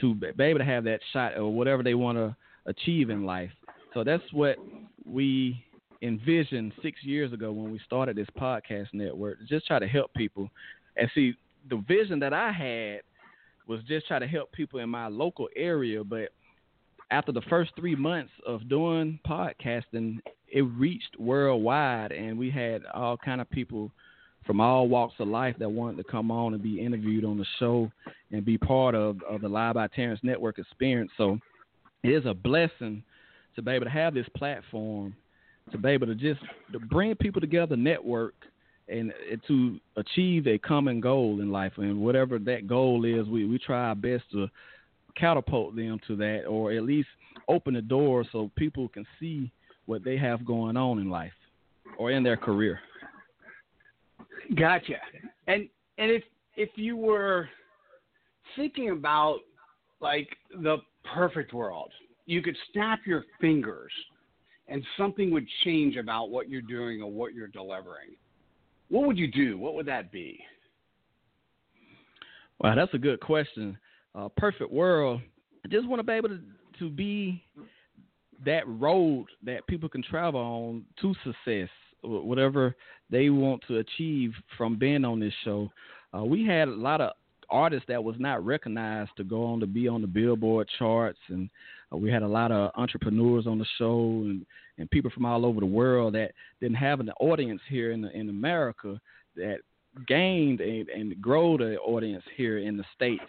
[0.00, 2.34] to be able to have that shot or whatever they want to
[2.66, 3.50] achieve in life.
[3.94, 4.56] So that's what
[5.04, 5.64] we
[6.02, 9.38] envisioned six years ago when we started this podcast network.
[9.48, 10.48] Just try to help people.
[10.96, 11.34] And see,
[11.68, 13.00] the vision that I had
[13.68, 16.30] was just try to help people in my local area, but
[17.10, 23.16] after the first three months of doing podcasting, it reached worldwide, and we had all
[23.16, 23.92] kind of people
[24.46, 27.44] from all walks of life that wanted to come on and be interviewed on the
[27.58, 27.90] show
[28.32, 31.10] and be part of, of the Live by Terrence Network experience.
[31.18, 31.38] So
[32.02, 33.02] it is a blessing
[33.54, 35.14] to be able to have this platform,
[35.72, 36.40] to be able to just
[36.72, 38.34] to bring people together, network,
[38.88, 39.12] and,
[39.46, 41.72] to achieve a common goal in life.
[41.76, 44.48] And whatever that goal is, we, we try our best to
[45.16, 47.08] catapult them to that, or at least
[47.48, 49.50] open the door so people can see
[49.86, 51.32] what they have going on in life
[51.98, 52.80] or in their career.
[54.54, 54.96] Gotcha.
[55.46, 56.22] And and if
[56.56, 57.48] if you were
[58.56, 59.38] thinking about
[60.00, 60.28] like
[60.62, 60.78] the
[61.14, 61.90] perfect world,
[62.26, 63.92] you could snap your fingers
[64.68, 68.10] and something would change about what you're doing or what you're delivering.
[68.88, 69.58] What would you do?
[69.58, 70.40] What would that be?
[72.60, 73.78] Wow, that's a good question.
[74.14, 75.20] Uh, perfect world.
[75.64, 76.40] I just want to be able to
[76.78, 77.42] to be
[78.44, 81.68] that road that people can travel on to success,
[82.02, 82.74] whatever
[83.10, 85.70] they want to achieve from being on this show.
[86.16, 87.12] Uh, we had a lot of
[87.50, 91.50] artists that was not recognized to go on to be on the Billboard charts, and
[91.92, 94.44] we had a lot of entrepreneurs on the show and,
[94.76, 98.28] and people from all over the world that didn't have an audience here in in
[98.28, 99.00] America
[99.36, 99.58] that
[100.06, 103.22] gained and, and grow the audience here in the states.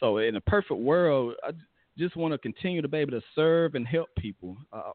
[0.00, 1.52] So in a perfect world, I
[1.96, 4.56] just want to continue to be able to serve and help people.
[4.72, 4.90] Uh,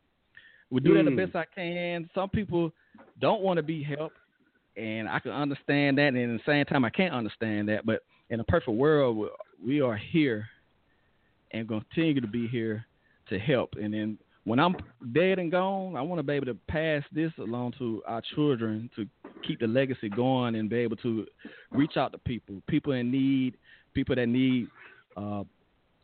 [0.70, 0.98] we do mm.
[0.98, 1.18] that the hmm.
[1.18, 2.10] best I can.
[2.14, 2.72] Some people
[3.20, 4.18] don't want to be helped,
[4.78, 6.10] and I can understand that.
[6.10, 7.86] And at the same time, I can't understand that.
[7.86, 9.30] But in a perfect world,
[9.64, 10.48] we are here
[11.52, 12.86] and continue to be here
[13.30, 13.76] to help.
[13.82, 14.76] And then when I'm
[15.14, 18.90] dead and gone, I want to be able to pass this along to our children
[18.96, 19.06] to
[19.48, 21.26] keep the legacy going and be able to
[21.72, 23.58] reach out to people, people in need,
[23.94, 24.68] people that need
[25.18, 25.44] uh,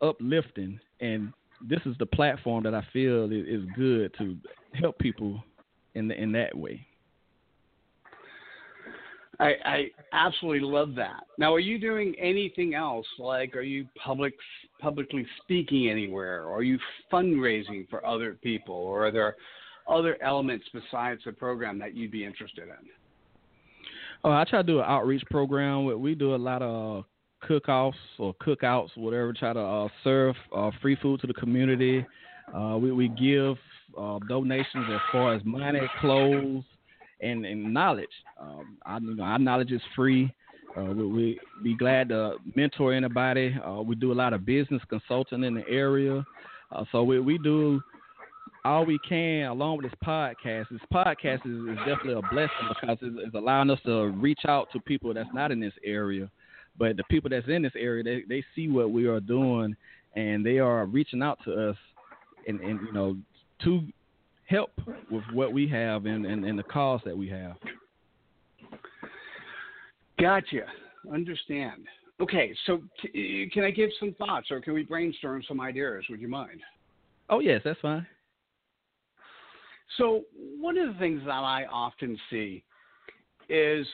[0.00, 0.78] uplifting.
[1.00, 1.32] And
[1.66, 4.36] this is the platform that I feel is, good to
[4.74, 5.42] help people
[5.94, 6.86] in the, in that way.
[9.38, 11.24] I, I absolutely love that.
[11.38, 13.06] Now, are you doing anything else?
[13.18, 14.34] Like, are you public
[14.80, 16.44] publicly speaking anywhere?
[16.44, 16.78] Or are you
[17.12, 18.74] fundraising for other people?
[18.74, 19.36] Or are there
[19.88, 22.88] other elements besides the program that you'd be interested in?
[24.24, 26.00] Oh, I try to do an outreach program.
[26.00, 27.04] We do a lot of
[27.42, 29.32] cook-offs or cookouts, whatever.
[29.32, 32.04] Try to uh, serve uh, free food to the community.
[32.54, 33.56] Uh, we, we give
[33.98, 36.64] uh, donations as far as money, clothes,
[37.20, 38.08] and, and knowledge.
[38.40, 40.32] Um, I, you know, our knowledge is free.
[40.76, 43.56] Uh, we, we be glad to mentor anybody.
[43.66, 46.24] Uh, we do a lot of business consulting in the area.
[46.70, 47.80] Uh, so we, we do
[48.64, 50.66] all we can along with this podcast.
[50.70, 54.68] This podcast is, is definitely a blessing because it's, it's, allowing us to reach out
[54.72, 56.28] to people that's not in this area.
[56.78, 59.76] But the people that's in this area, they, they see what we are doing
[60.14, 61.76] and they are reaching out to us
[62.46, 63.16] and, and you know,
[63.64, 63.86] to
[64.46, 64.70] help
[65.10, 67.56] with what we have and, and, and the cause that we have.
[70.20, 70.64] Gotcha.
[71.12, 71.86] Understand.
[72.20, 72.80] Okay, so
[73.52, 76.04] can I give some thoughts or can we brainstorm some ideas?
[76.08, 76.62] Would you mind?
[77.28, 78.06] Oh, yes, that's fine.
[79.98, 80.22] So,
[80.58, 82.64] one of the things that I often see
[83.48, 83.86] is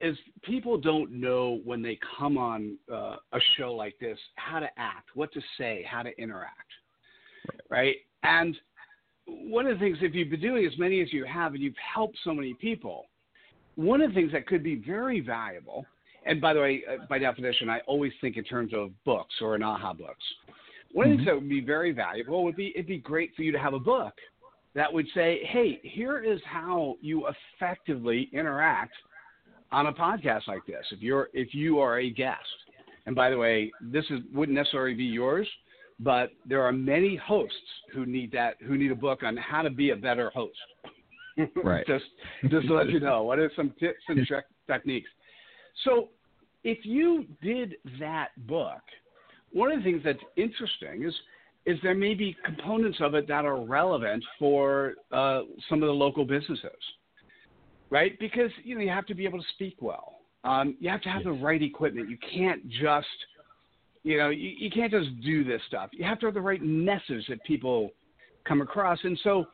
[0.00, 4.68] is people don't know when they come on uh, a show like this how to
[4.76, 6.70] act, what to say, how to interact,
[7.68, 7.78] right.
[7.78, 7.96] right?
[8.22, 8.56] And
[9.28, 11.74] one of the things, if you've been doing as many as you have, and you've
[11.76, 13.06] helped so many people,
[13.76, 15.86] one of the things that could be very valuable,
[16.26, 19.54] and by the way, uh, by definition, I always think in terms of books or
[19.54, 20.24] an aha books.
[20.92, 21.12] One mm-hmm.
[21.12, 21.28] of the things mm-hmm.
[21.28, 23.78] that would be very valuable would be it'd be great for you to have a
[23.78, 24.14] book
[24.74, 28.94] that would say, "Hey, here is how you effectively interact
[29.70, 30.84] on a podcast like this.
[30.90, 32.38] If you're if you are a guest,
[33.06, 35.48] and by the way, this is wouldn't necessarily be yours,
[36.00, 37.56] but there are many hosts
[37.92, 40.58] who need that who need a book on how to be a better host.
[41.64, 41.86] Right.
[41.86, 42.04] just
[42.50, 45.08] just to let you know what are some tips and tre- techniques.
[45.84, 46.08] So
[46.64, 48.80] if you did that book,
[49.52, 51.14] one of the things that's interesting is
[51.66, 55.92] is there may be components of it that are relevant for uh, some of the
[55.92, 56.70] local businesses,
[57.90, 58.18] right?
[58.18, 60.16] Because you know you have to be able to speak well.
[60.44, 61.34] Um, you have to have yes.
[61.34, 62.08] the right equipment.
[62.08, 63.06] You can't just
[64.02, 65.90] you know, you, you can't just do this stuff.
[65.92, 67.90] You have to have the right message that people
[68.46, 68.98] come across.
[69.02, 69.46] And so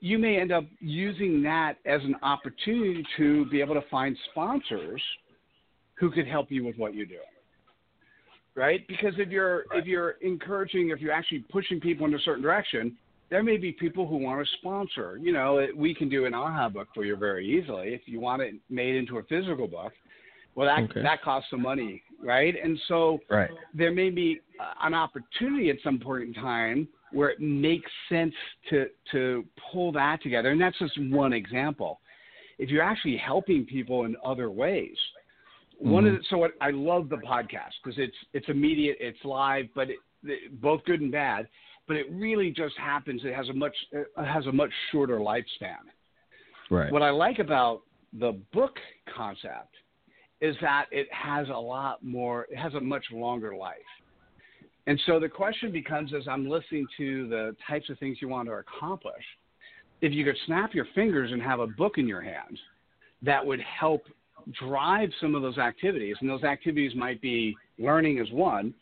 [0.00, 5.02] you may end up using that as an opportunity to be able to find sponsors
[5.94, 7.20] who could help you with what you're doing.
[8.54, 8.86] Right?
[8.88, 12.96] Because if you're if you're encouraging, if you're actually pushing people in a certain direction,
[13.30, 15.16] there may be people who want to sponsor.
[15.22, 18.42] You know, we can do an AHA book for you very easily if you want
[18.42, 19.92] it made into a physical book.
[20.58, 21.02] Well, that okay.
[21.02, 22.52] that costs some money, right?
[22.60, 23.48] And so right.
[23.72, 24.40] there may be
[24.82, 28.34] an opportunity at some point in time where it makes sense
[28.70, 32.00] to to pull that together, and that's just one example.
[32.58, 34.96] If you're actually helping people in other ways,
[35.80, 35.92] mm-hmm.
[35.92, 36.22] one of mm-hmm.
[36.22, 39.98] the, so what, I love the podcast because it's it's immediate, it's live, but it,
[40.24, 41.46] it, both good and bad.
[41.86, 43.20] But it really just happens.
[43.24, 45.86] It has a much it has a much shorter lifespan.
[46.68, 46.92] Right.
[46.92, 47.82] What I like about
[48.12, 48.76] the book
[49.16, 49.76] concept
[50.40, 53.76] is that it has a lot more, it has a much longer life.
[54.86, 58.48] And so the question becomes as I'm listening to the types of things you want
[58.48, 59.22] to accomplish,
[60.00, 62.58] if you could snap your fingers and have a book in your hand
[63.22, 64.02] that would help
[64.66, 68.72] drive some of those activities, and those activities might be learning is one,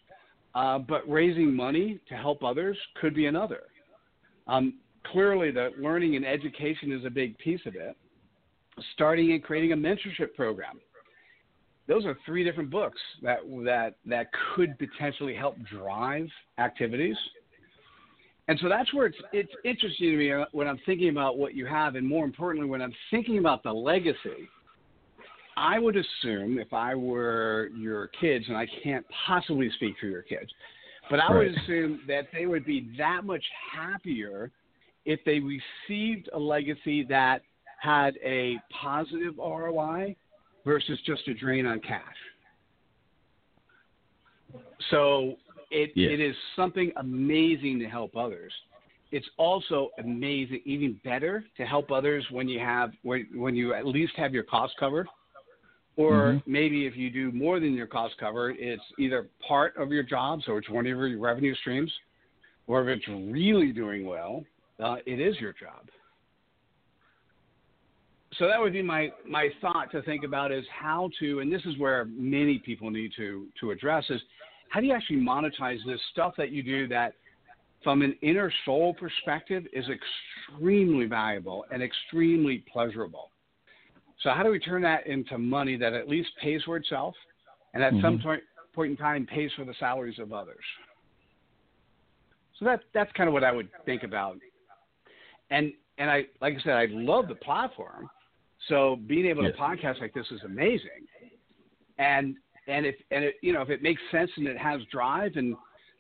[0.55, 3.63] uh, but raising money to help others could be another.
[4.47, 4.75] Um,
[5.11, 7.97] clearly, the learning and education is a big piece of it.
[8.93, 10.79] Starting and creating a mentorship program
[11.89, 16.29] those are three different books that that that could potentially help drive
[16.59, 17.17] activities.
[18.49, 21.55] And so that's where it's it's interesting to me uh, when I'm thinking about what
[21.55, 24.49] you have, and more importantly, when I'm thinking about the legacy.
[25.59, 30.21] I would assume if I were your kids, and I can't possibly speak for your
[30.21, 30.51] kids,
[31.09, 31.49] but I right.
[31.49, 33.43] would assume that they would be that much
[33.75, 34.51] happier
[35.07, 37.41] if they received a legacy that
[37.81, 40.15] had a positive ROI
[40.67, 42.03] versus just a drain on cash.
[44.91, 45.37] So
[45.71, 46.11] it yes.
[46.13, 48.53] it is something amazing to help others.
[49.13, 53.87] It's also amazing, even better, to help others when you have when when you at
[53.87, 55.07] least have your costs covered,
[55.97, 56.53] or mm-hmm.
[56.53, 60.41] maybe if you do more than your costs covered, it's either part of your job,
[60.45, 61.93] so it's one of your revenue streams,
[62.67, 64.45] or if it's really doing well,
[64.83, 65.89] uh, it is your job
[68.39, 71.63] so that would be my my thought to think about is how to and this
[71.65, 74.21] is where many people need to to address is
[74.69, 77.15] how do you actually monetize this stuff that you do that
[77.85, 83.31] from an inner soul perspective is extremely valuable and extremely pleasurable
[84.23, 87.15] so how do we turn that into money that at least pays for itself
[87.75, 88.03] and at mm-hmm.
[88.03, 88.43] some point
[88.75, 90.65] point in time pays for the salaries of others
[92.59, 94.37] so that that's kind of what i would think about
[95.51, 98.09] and and I like I said, I love the platform.
[98.69, 99.53] So being able yes.
[99.55, 101.07] to podcast like this is amazing.
[101.99, 102.37] And
[102.69, 105.57] and if and it you know if it makes sense and it has drive and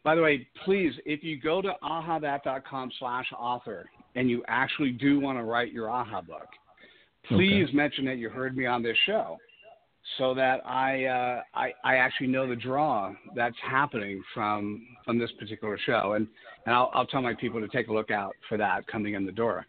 [0.06, 5.18] by the way, please if you go to ahathat.com slash author and you actually do
[5.18, 6.46] want to write your aha book,
[7.28, 7.76] please okay.
[7.76, 9.36] mention that you heard me on this show
[10.16, 15.32] so that I, uh, I I actually know the draw that's happening from from this
[15.38, 16.28] particular show, and
[16.66, 19.26] and I'll, I'll tell my people to take a look out for that coming in
[19.26, 19.66] the door.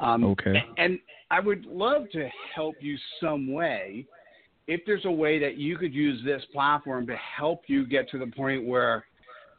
[0.00, 0.64] Um, okay.
[0.78, 0.98] And
[1.34, 4.06] I would love to help you some way.
[4.68, 8.20] If there's a way that you could use this platform to help you get to
[8.20, 9.04] the point where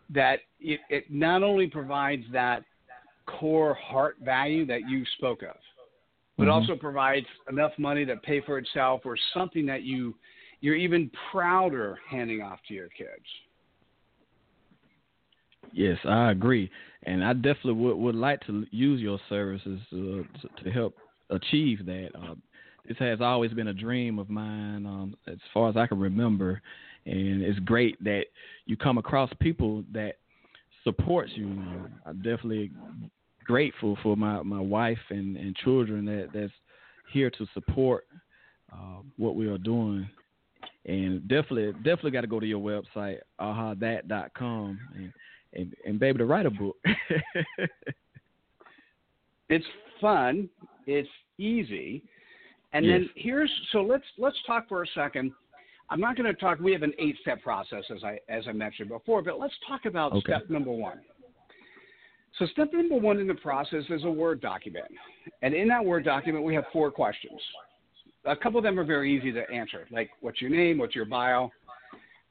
[0.09, 2.63] that it, it not only provides that
[3.25, 5.57] core heart value that you spoke of,
[6.37, 6.51] but mm-hmm.
[6.51, 10.15] also provides enough money to pay for itself or something that you
[10.61, 13.25] you're even prouder handing off to your kids.
[15.73, 16.71] Yes, I agree,
[17.03, 20.25] and I definitely would, would like to use your services to,
[20.63, 20.95] to help
[21.29, 22.09] achieve that.
[22.15, 22.35] Uh,
[22.87, 26.61] this has always been a dream of mine, um, as far as I can remember,
[27.05, 28.25] and it's great that
[28.65, 30.17] you come across people that
[30.83, 31.47] supports you.
[32.05, 32.71] I'm definitely
[33.43, 36.53] grateful for my, my wife and, and children that that's
[37.11, 38.05] here to support
[38.71, 40.07] uh, what we are doing.
[40.85, 45.13] And definitely, definitely got to go to your website, ahathat.com, and,
[45.53, 46.75] and, and be able to write a book.
[49.49, 49.65] it's
[49.99, 50.49] fun.
[50.85, 52.03] It's easy.
[52.73, 52.99] And yes.
[52.99, 55.31] then here's so let's let's talk for a second.
[55.89, 56.59] I'm not going to talk.
[56.59, 59.85] We have an eight step process as I as I mentioned before, but let's talk
[59.85, 60.33] about okay.
[60.33, 60.99] step number one.
[62.39, 64.87] So step number one in the process is a Word document,
[65.41, 67.39] and in that Word document we have four questions.
[68.25, 71.05] A couple of them are very easy to answer, like what's your name, what's your
[71.05, 71.49] bio,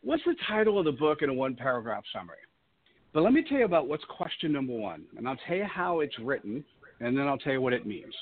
[0.02, 2.36] what's the title of the book, and a one paragraph summary.
[3.14, 6.00] But let me tell you about what's question number one, and I'll tell you how
[6.00, 6.64] it's written,
[7.00, 8.14] and then I'll tell you what it means.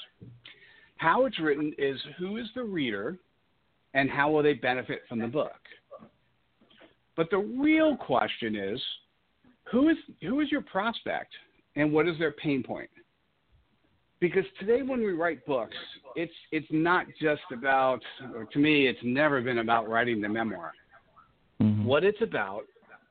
[0.96, 3.18] How it's written is who is the reader
[3.94, 5.52] and how will they benefit from the book?
[7.16, 8.80] But the real question is
[9.70, 11.32] who is who is your prospect
[11.76, 12.90] and what is their pain point?
[14.20, 15.76] Because today when we write books,
[16.14, 18.00] it's it's not just about
[18.34, 20.72] or to me it's never been about writing the memoir.
[21.60, 21.84] Mm-hmm.
[21.84, 22.62] What it's about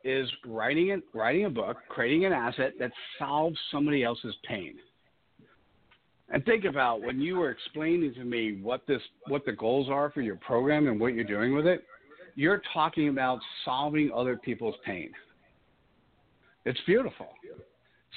[0.04, 4.76] is writing a, writing a book, creating an asset that solves somebody else's pain.
[6.34, 10.10] And think about when you were explaining to me what this what the goals are
[10.12, 11.84] for your program and what you're doing with it,
[12.36, 15.12] you're talking about solving other people's pain.
[16.66, 17.28] It's beautiful.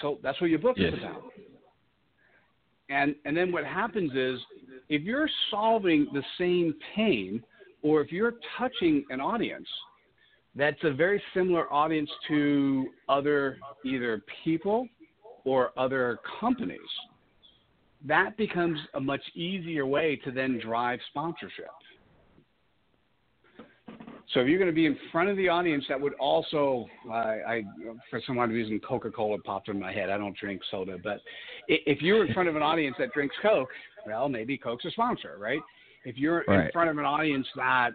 [0.00, 0.92] So that's what your book yes.
[0.92, 1.22] is about.
[2.88, 4.38] And and then what happens is
[4.88, 7.42] if you're solving the same pain
[7.82, 9.68] or if you're touching an audience
[10.56, 14.86] that's a very similar audience to other either people
[15.44, 16.78] or other companies
[18.06, 21.70] that becomes a much easier way to then drive sponsorship.
[24.32, 27.12] So if you're going to be in front of the audience, that would also, uh,
[27.12, 27.62] I
[28.10, 30.10] for some odd reason, Coca-Cola popped in my head.
[30.10, 31.20] I don't drink soda, but
[31.68, 33.68] if you're in front of an audience that drinks Coke,
[34.06, 35.60] well, maybe Coke's a sponsor, right?
[36.04, 36.66] If you're right.
[36.66, 37.90] in front of an audience that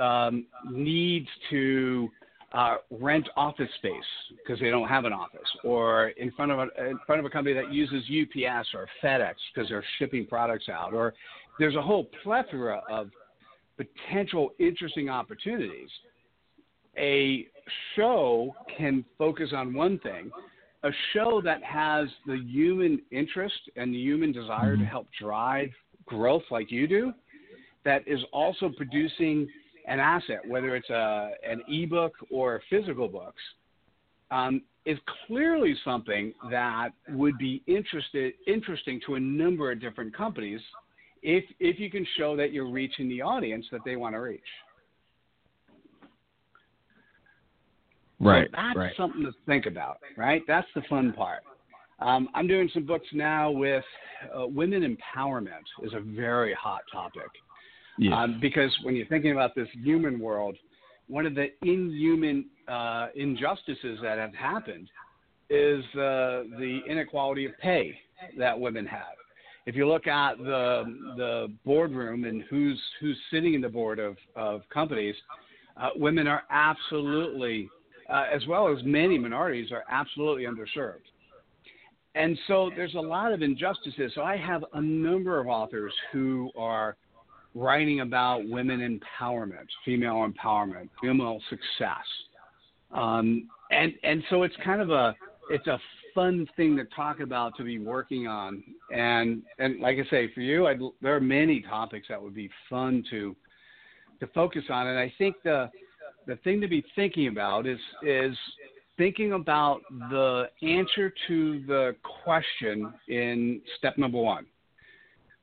[0.00, 2.08] um, needs to
[2.54, 3.92] uh, rent office space
[4.38, 7.30] because they don't have an office, or in front of a in front of a
[7.30, 11.14] company that uses UPS or FedEx because they're shipping products out, or
[11.58, 13.10] there's a whole plethora of
[13.76, 15.88] potential interesting opportunities.
[16.96, 17.48] A
[17.96, 20.30] show can focus on one thing.
[20.84, 24.84] A show that has the human interest and the human desire to mm-hmm.
[24.84, 25.70] help drive
[26.06, 27.12] growth like you do,
[27.84, 29.48] that is also producing
[29.86, 33.42] an asset, whether it's a, an ebook or physical books,
[34.30, 40.60] um, is clearly something that would be interested, interesting to a number of different companies
[41.22, 44.40] if if you can show that you're reaching the audience that they want to reach.
[48.20, 48.46] Right.
[48.50, 48.92] So that's right.
[48.96, 50.42] something to think about, right?
[50.46, 51.40] That's the fun part.
[52.00, 53.84] Um, I'm doing some books now with
[54.36, 57.28] uh, women empowerment is a very hot topic.
[58.12, 60.56] Um, because when you're thinking about this human world,
[61.06, 64.88] one of the inhuman uh, injustices that have happened
[65.50, 67.96] is uh, the inequality of pay
[68.38, 69.14] that women have
[69.66, 70.84] if you look at the
[71.16, 75.14] the boardroom and who's who's sitting in the board of of companies,
[75.76, 77.68] uh, women are absolutely,
[78.10, 81.06] uh, as well as many minorities, are absolutely underserved.
[82.14, 84.12] And so there's a lot of injustices.
[84.14, 86.96] So I have a number of authors who are
[87.54, 92.04] writing about women empowerment, female empowerment, female success,
[92.92, 95.14] um, and and so it's kind of a
[95.50, 95.78] it's a
[96.14, 98.62] fun thing to talk about to be working on.
[98.94, 102.50] And and like I say, for you, I'd, there are many topics that would be
[102.70, 103.34] fun to
[104.20, 104.86] to focus on.
[104.86, 105.70] And I think the
[106.26, 108.36] the thing to be thinking about is is
[108.96, 109.80] thinking about
[110.10, 114.46] the answer to the question in step number one.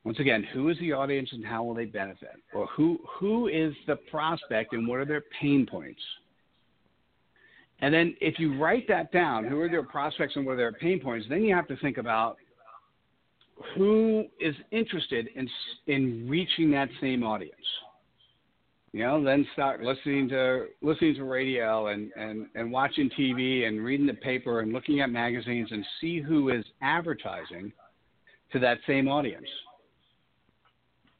[0.04, 2.34] Once again, who is the audience and how will they benefit?
[2.52, 6.00] Or who who is the prospect and what are their pain points?
[7.80, 10.72] And then if you write that down, who are their prospects and what are their
[10.72, 12.36] pain points, then you have to think about
[13.76, 15.48] who is interested in
[15.86, 17.54] in reaching that same audience.
[18.92, 23.82] You know, then start listening to listening to radio and, and, and watching TV and
[23.82, 27.72] reading the paper and looking at magazines and see who is advertising
[28.52, 29.46] to that same audience.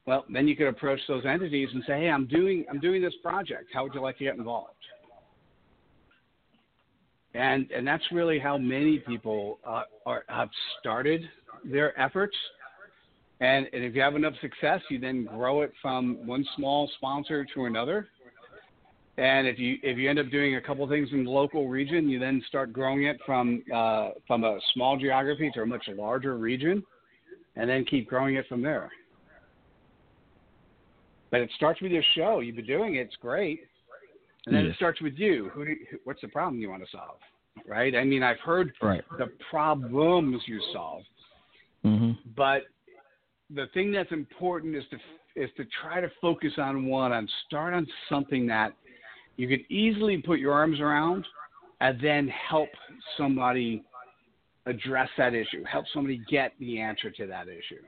[0.07, 3.15] Well, then you could approach those entities and say, "Hey, I'm doing I'm doing this
[3.23, 3.71] project.
[3.73, 4.75] How would you like to get involved?"
[7.35, 10.49] and and that's really how many people uh, are, have
[10.81, 11.23] started
[11.65, 12.37] their efforts.
[13.41, 17.45] And, and if you have enough success, you then grow it from one small sponsor
[17.55, 18.07] to another.
[19.19, 22.09] And if you if you end up doing a couple things in the local region,
[22.09, 26.37] you then start growing it from uh, from a small geography to a much larger
[26.37, 26.83] region,
[27.57, 28.91] and then keep growing it from there.
[31.33, 32.39] But it starts with your show.
[32.39, 33.63] You've been doing it; it's great.
[34.47, 34.75] And then yes.
[34.75, 35.51] it starts with you.
[35.55, 37.17] Who, do you, what's the problem you want to solve?
[37.67, 37.97] Right?
[37.97, 39.03] I mean, I've heard right.
[39.19, 41.03] the problems you solve,
[41.85, 42.13] mm-hmm.
[42.37, 42.63] but
[43.55, 44.99] the thing that's important is to
[45.35, 48.75] is to try to focus on one and start on something that
[49.37, 51.27] you could easily put your arms around,
[51.81, 52.69] and then help
[53.17, 53.83] somebody
[54.67, 57.83] address that issue, help somebody get the answer to that issue.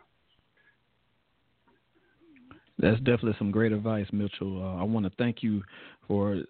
[2.84, 4.62] That's definitely some great advice, Mitchell.
[4.62, 5.62] Uh, I want to thank you
[6.06, 6.42] for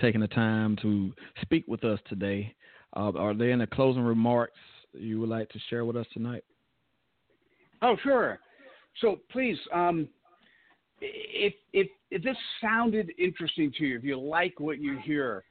[0.00, 2.54] taking the time to speak with us today.
[2.96, 4.56] Uh, are there any closing remarks
[4.94, 6.44] you would like to share with us tonight?
[7.82, 8.38] Oh, sure.
[9.02, 10.08] So please, um,
[11.02, 15.44] if, if, if this sounded interesting to you, if you like what you hear,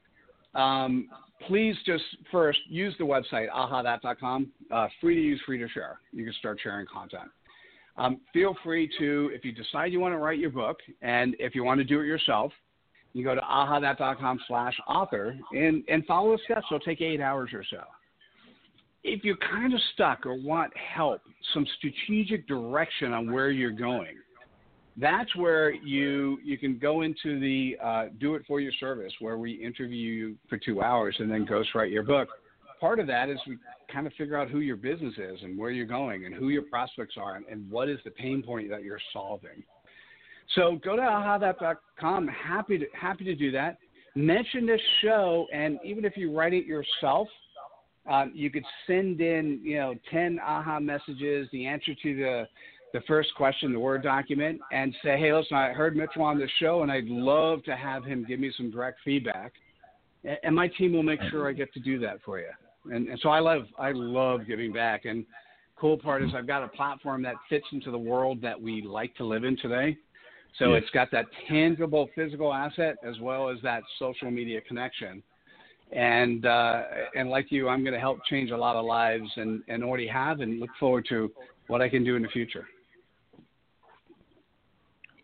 [0.56, 1.08] um,
[1.46, 2.02] please just
[2.32, 4.50] first use the website ahathat.com.
[4.72, 6.00] Uh, free to use, free to share.
[6.12, 7.30] You can start sharing content.
[7.96, 11.54] Um, feel free to, if you decide you want to write your book, and if
[11.54, 12.52] you want to do it yourself,
[13.12, 16.66] you go to ahathat.com slash author and, and follow the steps.
[16.70, 17.82] It'll take eight hours or so.
[19.02, 21.22] If you're kind of stuck or want help,
[21.54, 24.16] some strategic direction on where you're going,
[24.96, 29.38] that's where you you can go into the uh, do it for your service where
[29.38, 32.28] we interview you for two hours and then ghostwrite your book.
[32.80, 33.58] Part of that is we
[33.92, 36.62] kind of figure out who your business is and where you're going and who your
[36.62, 39.62] prospects are and, and what is the pain point that you're solving.
[40.54, 42.28] So go to ahathat.com.
[42.28, 43.78] Happy to happy to do that.
[44.16, 47.28] Mention this show, and even if you write it yourself,
[48.10, 52.46] um, you could send in you know ten aha messages, the answer to the
[52.92, 56.48] the first question, the Word document, and say, hey, listen, I heard Mitchell on the
[56.58, 59.52] show, and I'd love to have him give me some direct feedback.
[60.42, 62.50] And my team will make sure I get to do that for you.
[62.90, 65.04] And, and so I love I love giving back.
[65.04, 65.24] And
[65.76, 69.14] cool part is I've got a platform that fits into the world that we like
[69.16, 69.96] to live in today.
[70.58, 70.82] So yes.
[70.82, 75.22] it's got that tangible physical asset as well as that social media connection.
[75.92, 76.82] And uh,
[77.14, 80.06] and like you, I'm going to help change a lot of lives and, and already
[80.06, 81.32] have and look forward to
[81.66, 82.66] what I can do in the future.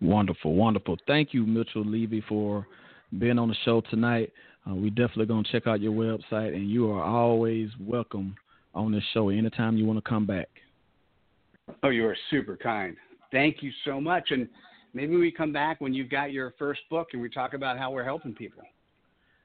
[0.00, 0.96] Wonderful, wonderful.
[1.06, 2.66] Thank you, Mitchell Levy, for
[3.18, 4.32] being on the show tonight.
[4.68, 8.34] Uh, we definitely going to check out your website, and you are always welcome
[8.74, 10.48] on this show anytime you want to come back.
[11.82, 12.96] Oh, you are super kind.
[13.32, 14.30] Thank you so much.
[14.30, 14.48] And
[14.94, 17.90] maybe we come back when you've got your first book and we talk about how
[17.90, 18.62] we're helping people.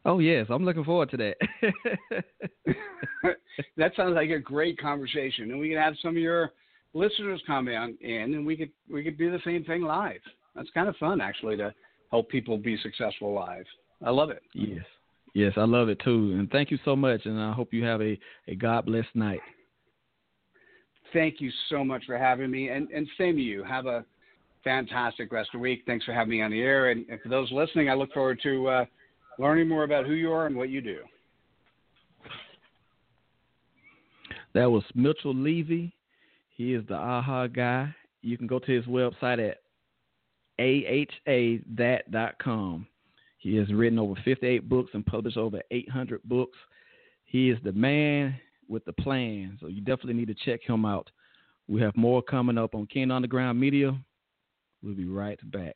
[0.03, 1.35] Oh yes, I'm looking forward to that.
[3.77, 6.53] that sounds like a great conversation, and we can have some of your
[6.95, 10.21] listeners come in, in, and we could we could do the same thing live.
[10.55, 11.73] That's kind of fun, actually, to
[12.11, 13.65] help people be successful live.
[14.03, 14.41] I love it.
[14.53, 14.85] Yes,
[15.33, 17.25] yes, I love it too, and thank you so much.
[17.25, 19.41] And I hope you have a a God bless night.
[21.13, 23.63] Thank you so much for having me, and and same to you.
[23.63, 24.05] Have a
[24.63, 25.83] fantastic rest of the week.
[25.85, 28.39] Thanks for having me on the air, and, and for those listening, I look forward
[28.43, 28.85] to uh,
[29.39, 30.99] learning more about who you are and what you do.
[34.53, 35.93] That was Mitchell Levy.
[36.57, 37.95] He is the AHA guy.
[38.21, 39.57] You can go to his website at
[40.59, 41.67] ahathat.com.
[43.37, 46.57] He has written over 58 books and published over 800 books.
[47.23, 51.09] He is the man with the plan, so you definitely need to check him out.
[51.67, 53.97] We have more coming up on King Underground Media.
[54.83, 55.75] We'll be right back.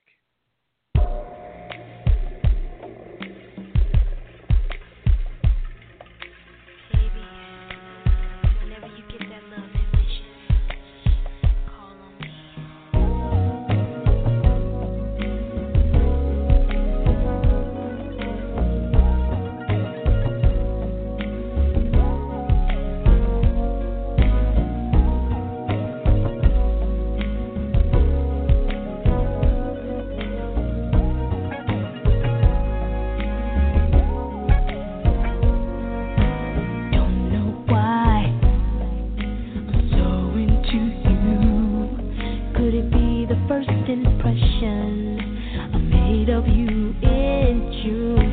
[46.35, 48.24] of you in true.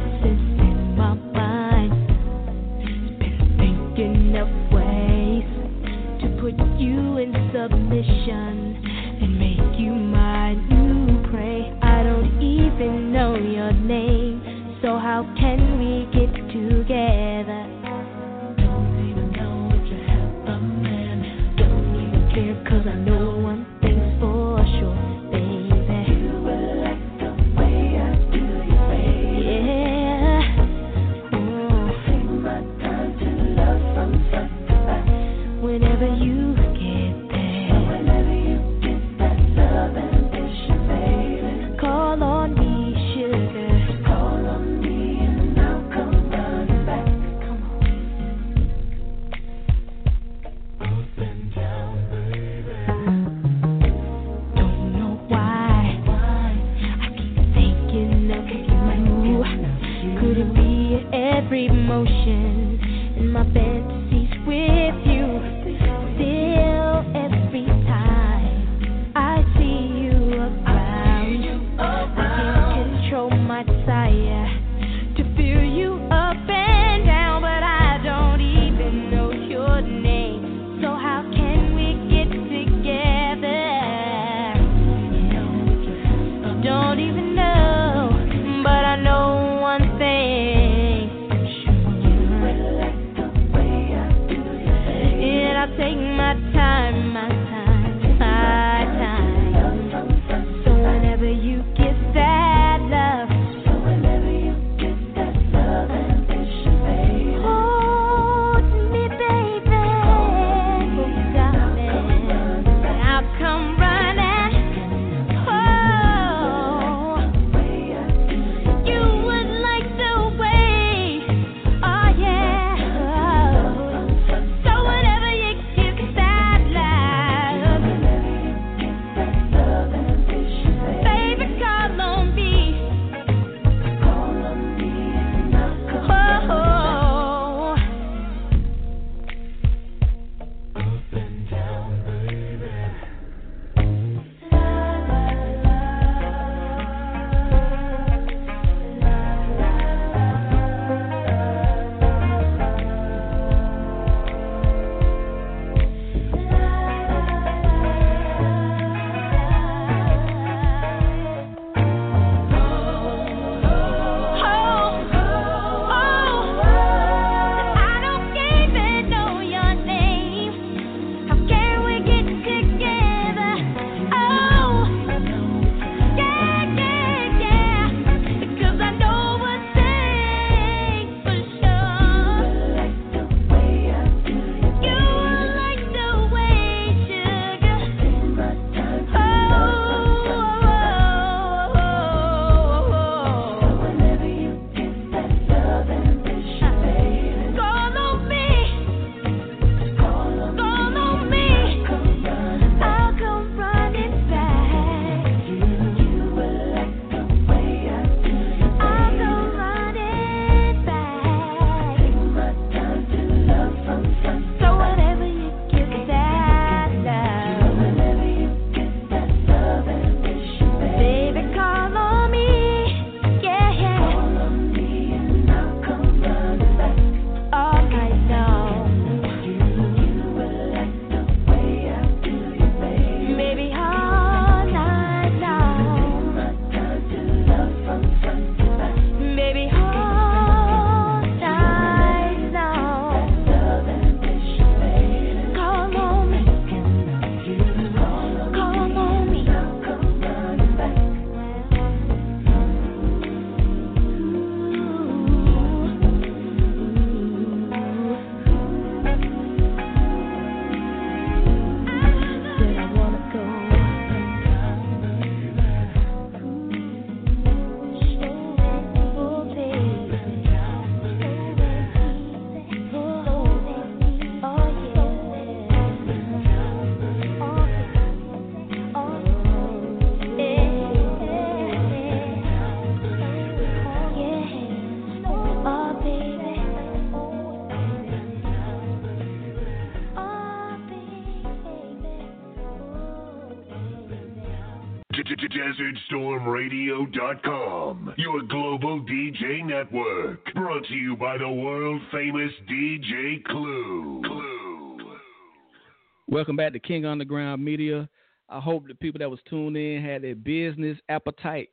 [306.32, 308.08] Welcome back to King Underground Media.
[308.48, 311.68] I hope the people that was tuned in had their business appetite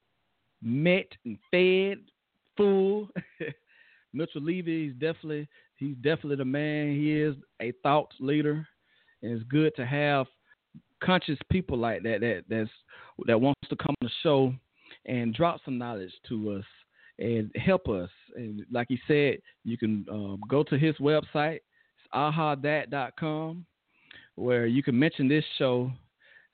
[0.61, 1.99] met and fed
[2.57, 3.07] full.
[4.13, 5.47] Mitchell Levy, he's definitely
[5.77, 6.93] he's definitely the man.
[6.93, 8.67] He is a thought leader,
[9.23, 10.27] and it's good to have
[11.01, 12.69] conscious people like that that that's
[13.27, 14.53] that wants to come on the show
[15.05, 16.65] and drop some knowledge to us
[17.17, 18.09] and help us.
[18.35, 21.59] And like he said, you can um, go to his website,
[21.95, 23.65] it's ahathat.com,
[24.39, 25.91] where you can mention this show.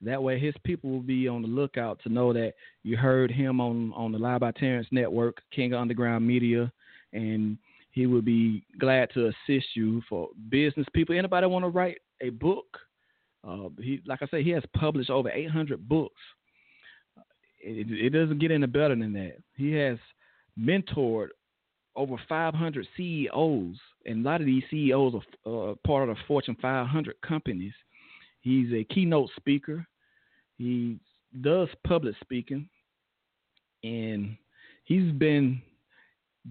[0.02, 3.60] That way, his people will be on the lookout to know that you heard him
[3.60, 6.70] on on the Live by Terrence Network, King Underground Media,
[7.12, 7.56] and
[7.92, 11.16] he would be glad to assist you for business people.
[11.16, 12.66] Anybody want to write a book?
[13.42, 16.20] Uh, he, like I said, he has published over 800 books.
[17.58, 19.38] It, it, doesn't get any better than that.
[19.56, 19.98] He has
[20.60, 21.28] mentored
[21.96, 23.76] over 500 CEOs,
[24.06, 27.72] and a lot of these CEOs are uh, part of the Fortune 500 companies.
[28.40, 29.86] He's a keynote speaker.
[30.56, 30.98] He
[31.42, 32.68] does public speaking,
[33.82, 34.36] and
[34.84, 35.60] he's been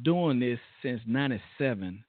[0.03, 2.03] doing this since 97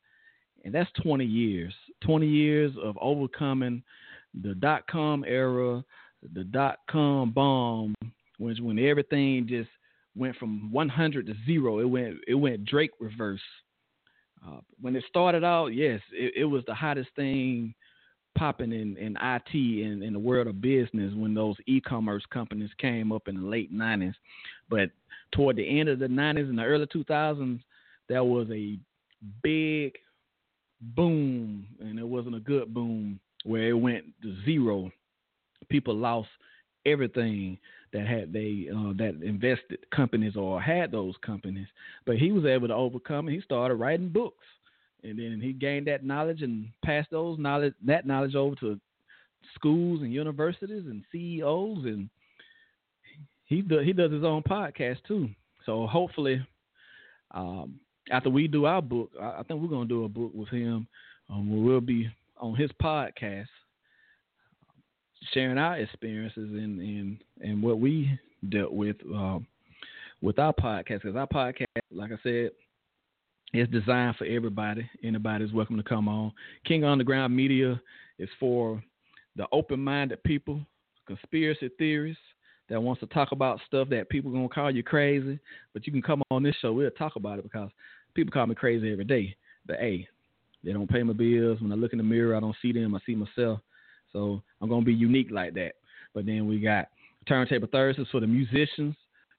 [0.64, 1.72] and that's 20 years
[2.02, 3.82] 20 years of overcoming
[4.42, 5.84] the dot com era
[6.34, 7.94] the dot com bomb
[8.38, 9.70] when when everything just
[10.16, 13.40] went from 100 to 0 it went it went drake reverse
[14.44, 17.74] uh, when it started out yes it, it, was the hottest thing
[18.36, 23.12] popping in, in IT in, in the world of business when those e-commerce companies came
[23.12, 24.14] up in the late 90s
[24.68, 24.90] but
[25.32, 27.60] toward the end of the 90s and the early 2000s
[28.08, 28.78] there was a
[29.42, 29.92] big
[30.80, 34.90] boom, and it wasn't a good boom where it went to zero.
[35.68, 36.28] People lost
[36.84, 37.58] everything
[37.96, 41.66] that had they uh, that invested companies or had those companies,
[42.04, 43.32] but he was able to overcome it.
[43.32, 44.44] He started writing books,
[45.02, 48.78] and then he gained that knowledge and passed those knowledge that knowledge over to
[49.54, 52.10] schools and universities and CEOs, and
[53.46, 55.30] he do, he does his own podcast too.
[55.64, 56.46] So hopefully,
[57.30, 57.80] um,
[58.10, 60.86] after we do our book, I, think we're gonna do a book with him.
[61.30, 63.46] Um, we'll be on his podcast,
[65.32, 68.18] sharing our experiences and and and what we
[68.48, 69.46] dealt with um,
[70.22, 71.02] with our podcast.
[71.02, 72.50] Because our podcast, like I said,
[73.54, 74.88] is designed for everybody.
[75.02, 76.32] Anybody's welcome to come on.
[76.64, 77.80] King Underground Media
[78.18, 78.82] is for
[79.36, 80.60] the open-minded people,
[81.06, 82.22] conspiracy theorists
[82.68, 85.38] that wants to talk about stuff that people gonna call you crazy,
[85.72, 86.72] but you can come on this show.
[86.72, 87.70] We'll talk about it because
[88.14, 90.08] people call me crazy every day, but hey,
[90.64, 91.60] they don't pay my bills.
[91.60, 92.94] When I look in the mirror, I don't see them.
[92.94, 93.60] I see myself.
[94.12, 95.72] So I'm gonna be unique like that.
[96.14, 96.88] But then we got
[97.28, 98.94] Turntable Thursdays for the musicians,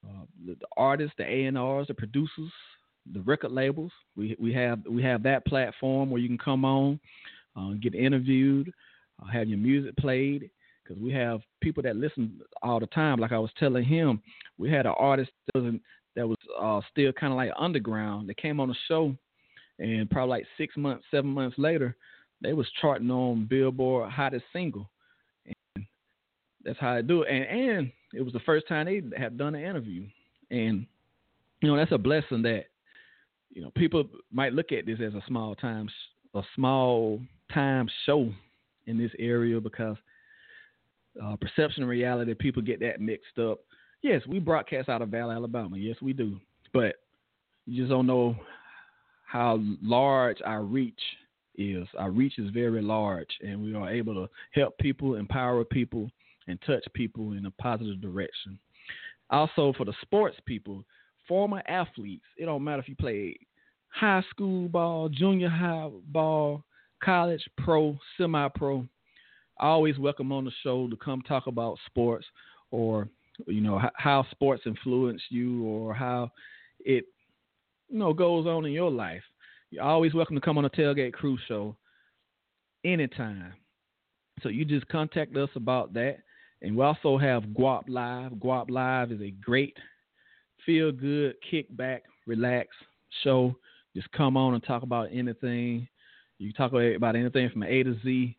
[0.06, 2.52] uh, the, the, artists, the A and R's, the producers,
[3.14, 3.92] the record labels.
[4.16, 7.00] We we have we have that platform where you can come on,
[7.56, 8.72] uh, get interviewed,
[9.22, 10.50] uh, have your music played.
[10.84, 13.20] Because we have people that listen all the time.
[13.20, 14.22] Like I was telling him,
[14.58, 15.74] we had an artist that was
[16.16, 18.30] that was uh, still kind of like underground.
[18.30, 19.16] They came on the show,
[19.80, 21.96] and probably like six months, seven months later,
[22.42, 24.90] they was charting on Billboard hottest single,
[25.46, 25.86] and
[26.64, 27.30] that's how I do it.
[27.30, 30.06] And and it was the first time they had done an interview,
[30.52, 30.86] and
[31.62, 32.66] you know that's a blessing that
[33.52, 35.90] you know people might look at this as a small time
[36.36, 37.22] a small
[37.54, 38.32] time show
[38.86, 39.98] in this area because
[41.24, 43.60] uh, perception and reality people get that mixed up
[44.02, 45.78] Yes, we broadcast out of Valley, Alabama.
[45.78, 46.40] Yes, we do.
[46.74, 46.96] But
[47.66, 48.36] you just don't know
[49.26, 51.00] how large our reach
[51.58, 51.88] is.
[51.98, 56.10] Our reach is very large, and we are able to help people, empower people,
[56.48, 58.58] and touch people in a positive direction.
[59.30, 60.84] Also, for the sports people,
[61.28, 63.38] former athletes, it don't matter if you played
[63.90, 66.64] high school ball, junior high ball,
[67.04, 68.86] college, pro, semi pro.
[69.60, 72.26] Always welcome on the show to come talk about sports
[72.72, 73.10] or
[73.46, 76.32] you know how sports influence you or how
[76.80, 77.06] it
[77.90, 79.24] you know goes on in your life.
[79.70, 81.76] You're always welcome to come on a tailgate crew show
[82.86, 83.54] anytime.
[84.42, 86.20] So you just contact us about that.
[86.62, 88.32] And we also have Guap Live.
[88.34, 89.78] Guap Live is a great
[90.66, 92.70] feel good, kick back, relax
[93.24, 93.56] show.
[93.96, 95.88] Just come on and talk about anything.
[96.38, 98.38] You talk about anything from A to Z.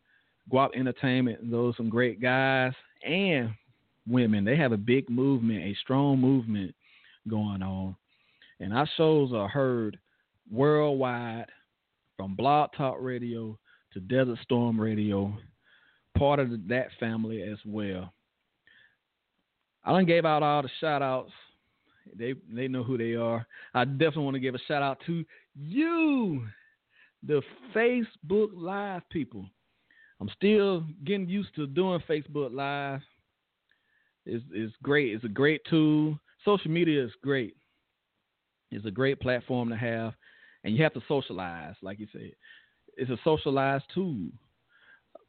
[0.51, 2.73] Guap Entertainment, those some great guys.
[3.05, 3.51] And
[4.07, 4.43] women.
[4.43, 6.73] They have a big movement, a strong movement
[7.29, 7.95] going on.
[8.59, 9.97] And our shows are heard
[10.89, 11.45] worldwide
[12.17, 13.57] from Blog Talk Radio
[13.93, 15.33] to Desert Storm Radio,
[16.17, 18.13] part of that family as well.
[19.83, 21.31] I done gave out all the shout outs.
[22.17, 23.45] They they know who they are.
[23.73, 25.23] I definitely want to give a shout out to
[25.55, 26.45] you,
[27.23, 27.41] the
[27.75, 29.45] Facebook Live people.
[30.19, 33.01] I'm still getting used to doing Facebook Live.
[34.25, 35.13] It's, it's great.
[35.13, 36.19] It's a great tool.
[36.43, 37.55] Social media is great.
[38.71, 40.13] It's a great platform to have,
[40.63, 42.31] and you have to socialize, like you said.
[42.97, 44.29] It's a socialized tool.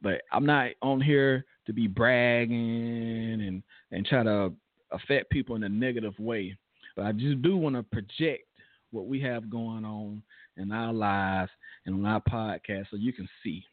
[0.02, 3.62] But I'm not on here to be bragging and
[3.92, 4.52] and try to
[4.92, 6.56] affect people in a negative way.
[6.96, 8.44] But I just do want to project
[8.90, 10.22] what we have going on
[10.56, 11.50] in our lives
[11.86, 13.64] and on our podcast so you can see.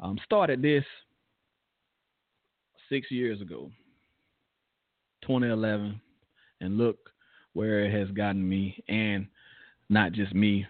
[0.00, 0.84] Um, started this
[2.88, 3.70] six years ago,
[5.22, 6.00] 2011,
[6.60, 6.98] and look
[7.52, 9.26] where it has gotten me, and
[9.94, 10.66] not just me,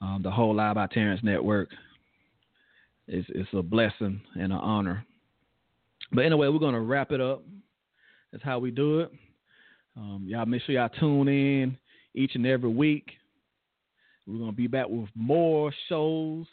[0.00, 1.68] um, the whole Live by Terrence Network.
[3.06, 5.04] It's, it's a blessing and an honor.
[6.10, 7.44] But anyway, we're going to wrap it up.
[8.32, 9.12] That's how we do it.
[9.96, 11.76] Um, y'all make sure y'all tune in
[12.14, 13.10] each and every week.
[14.26, 16.46] We're going to be back with more shows,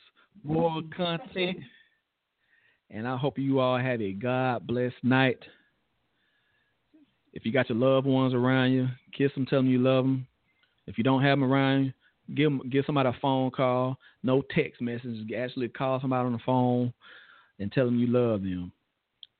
[0.43, 1.57] more content.
[2.91, 5.39] And I hope you all have a God blessed night.
[7.32, 10.28] If you got your loved ones around you, kiss them, tell them you love them.
[10.88, 11.93] If you don't have them around you,
[12.36, 13.97] give give somebody a phone call.
[14.23, 15.19] No text messages.
[15.38, 16.91] Actually, call somebody on the phone
[17.59, 18.71] and tell them you love them.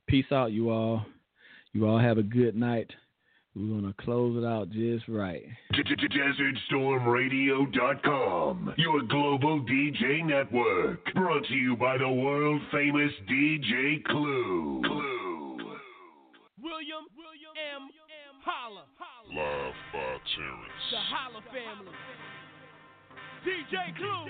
[0.08, 1.06] Peace out, you all.
[1.74, 2.90] You all have a good night.
[3.56, 5.44] We're going to close it out just right.
[5.74, 11.04] DesertStormRadio.com, your global DJ network.
[11.14, 14.82] Brought to you by the world famous DJ Clue.
[14.86, 15.58] Clue.
[16.62, 17.90] William, William M.
[18.46, 18.84] Holla.
[19.28, 20.92] Live by Terrence.
[20.92, 21.94] The Holla family.
[23.46, 24.26] DJ Clue.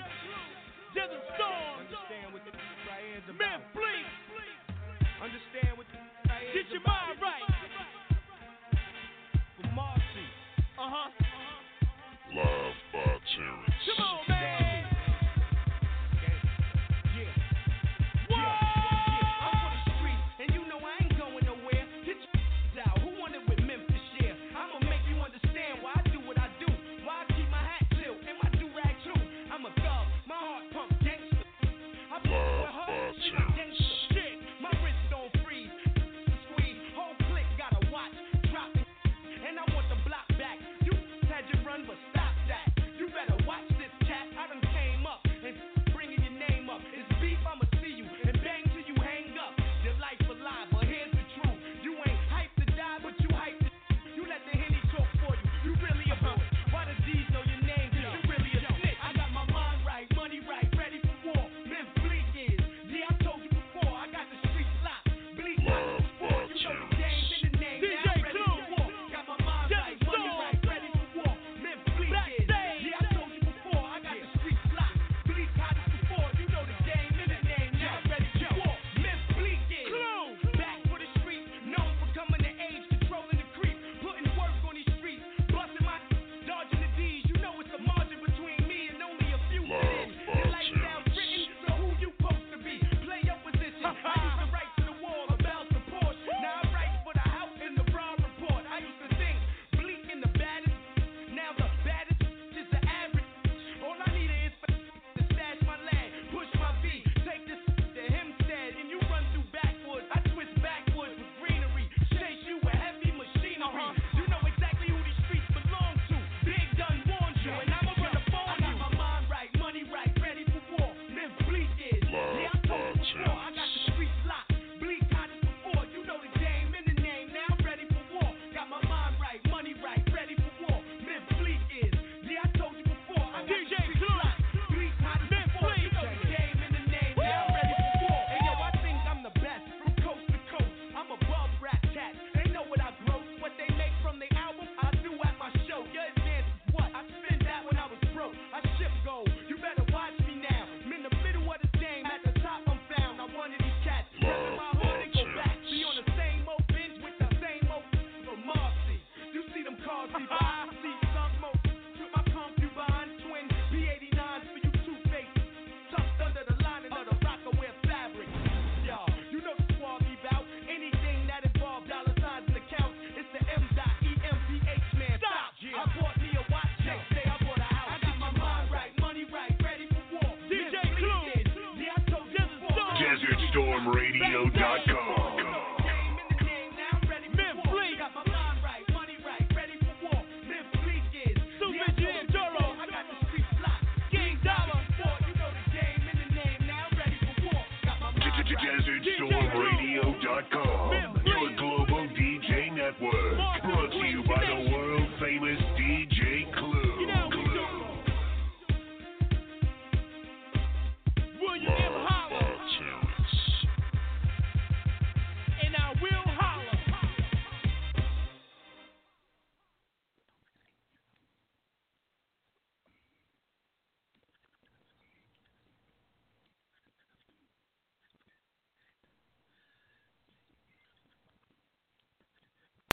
[0.94, 1.86] Desert Storm.
[1.86, 3.38] Understand what the right is about.
[3.38, 4.06] Man, Fleet.
[5.22, 5.98] Understand what the
[6.28, 7.14] right is Get your about.
[7.14, 7.46] mind right.
[9.60, 10.26] For Marcy.
[10.78, 11.10] Uh-huh.
[11.10, 11.29] Live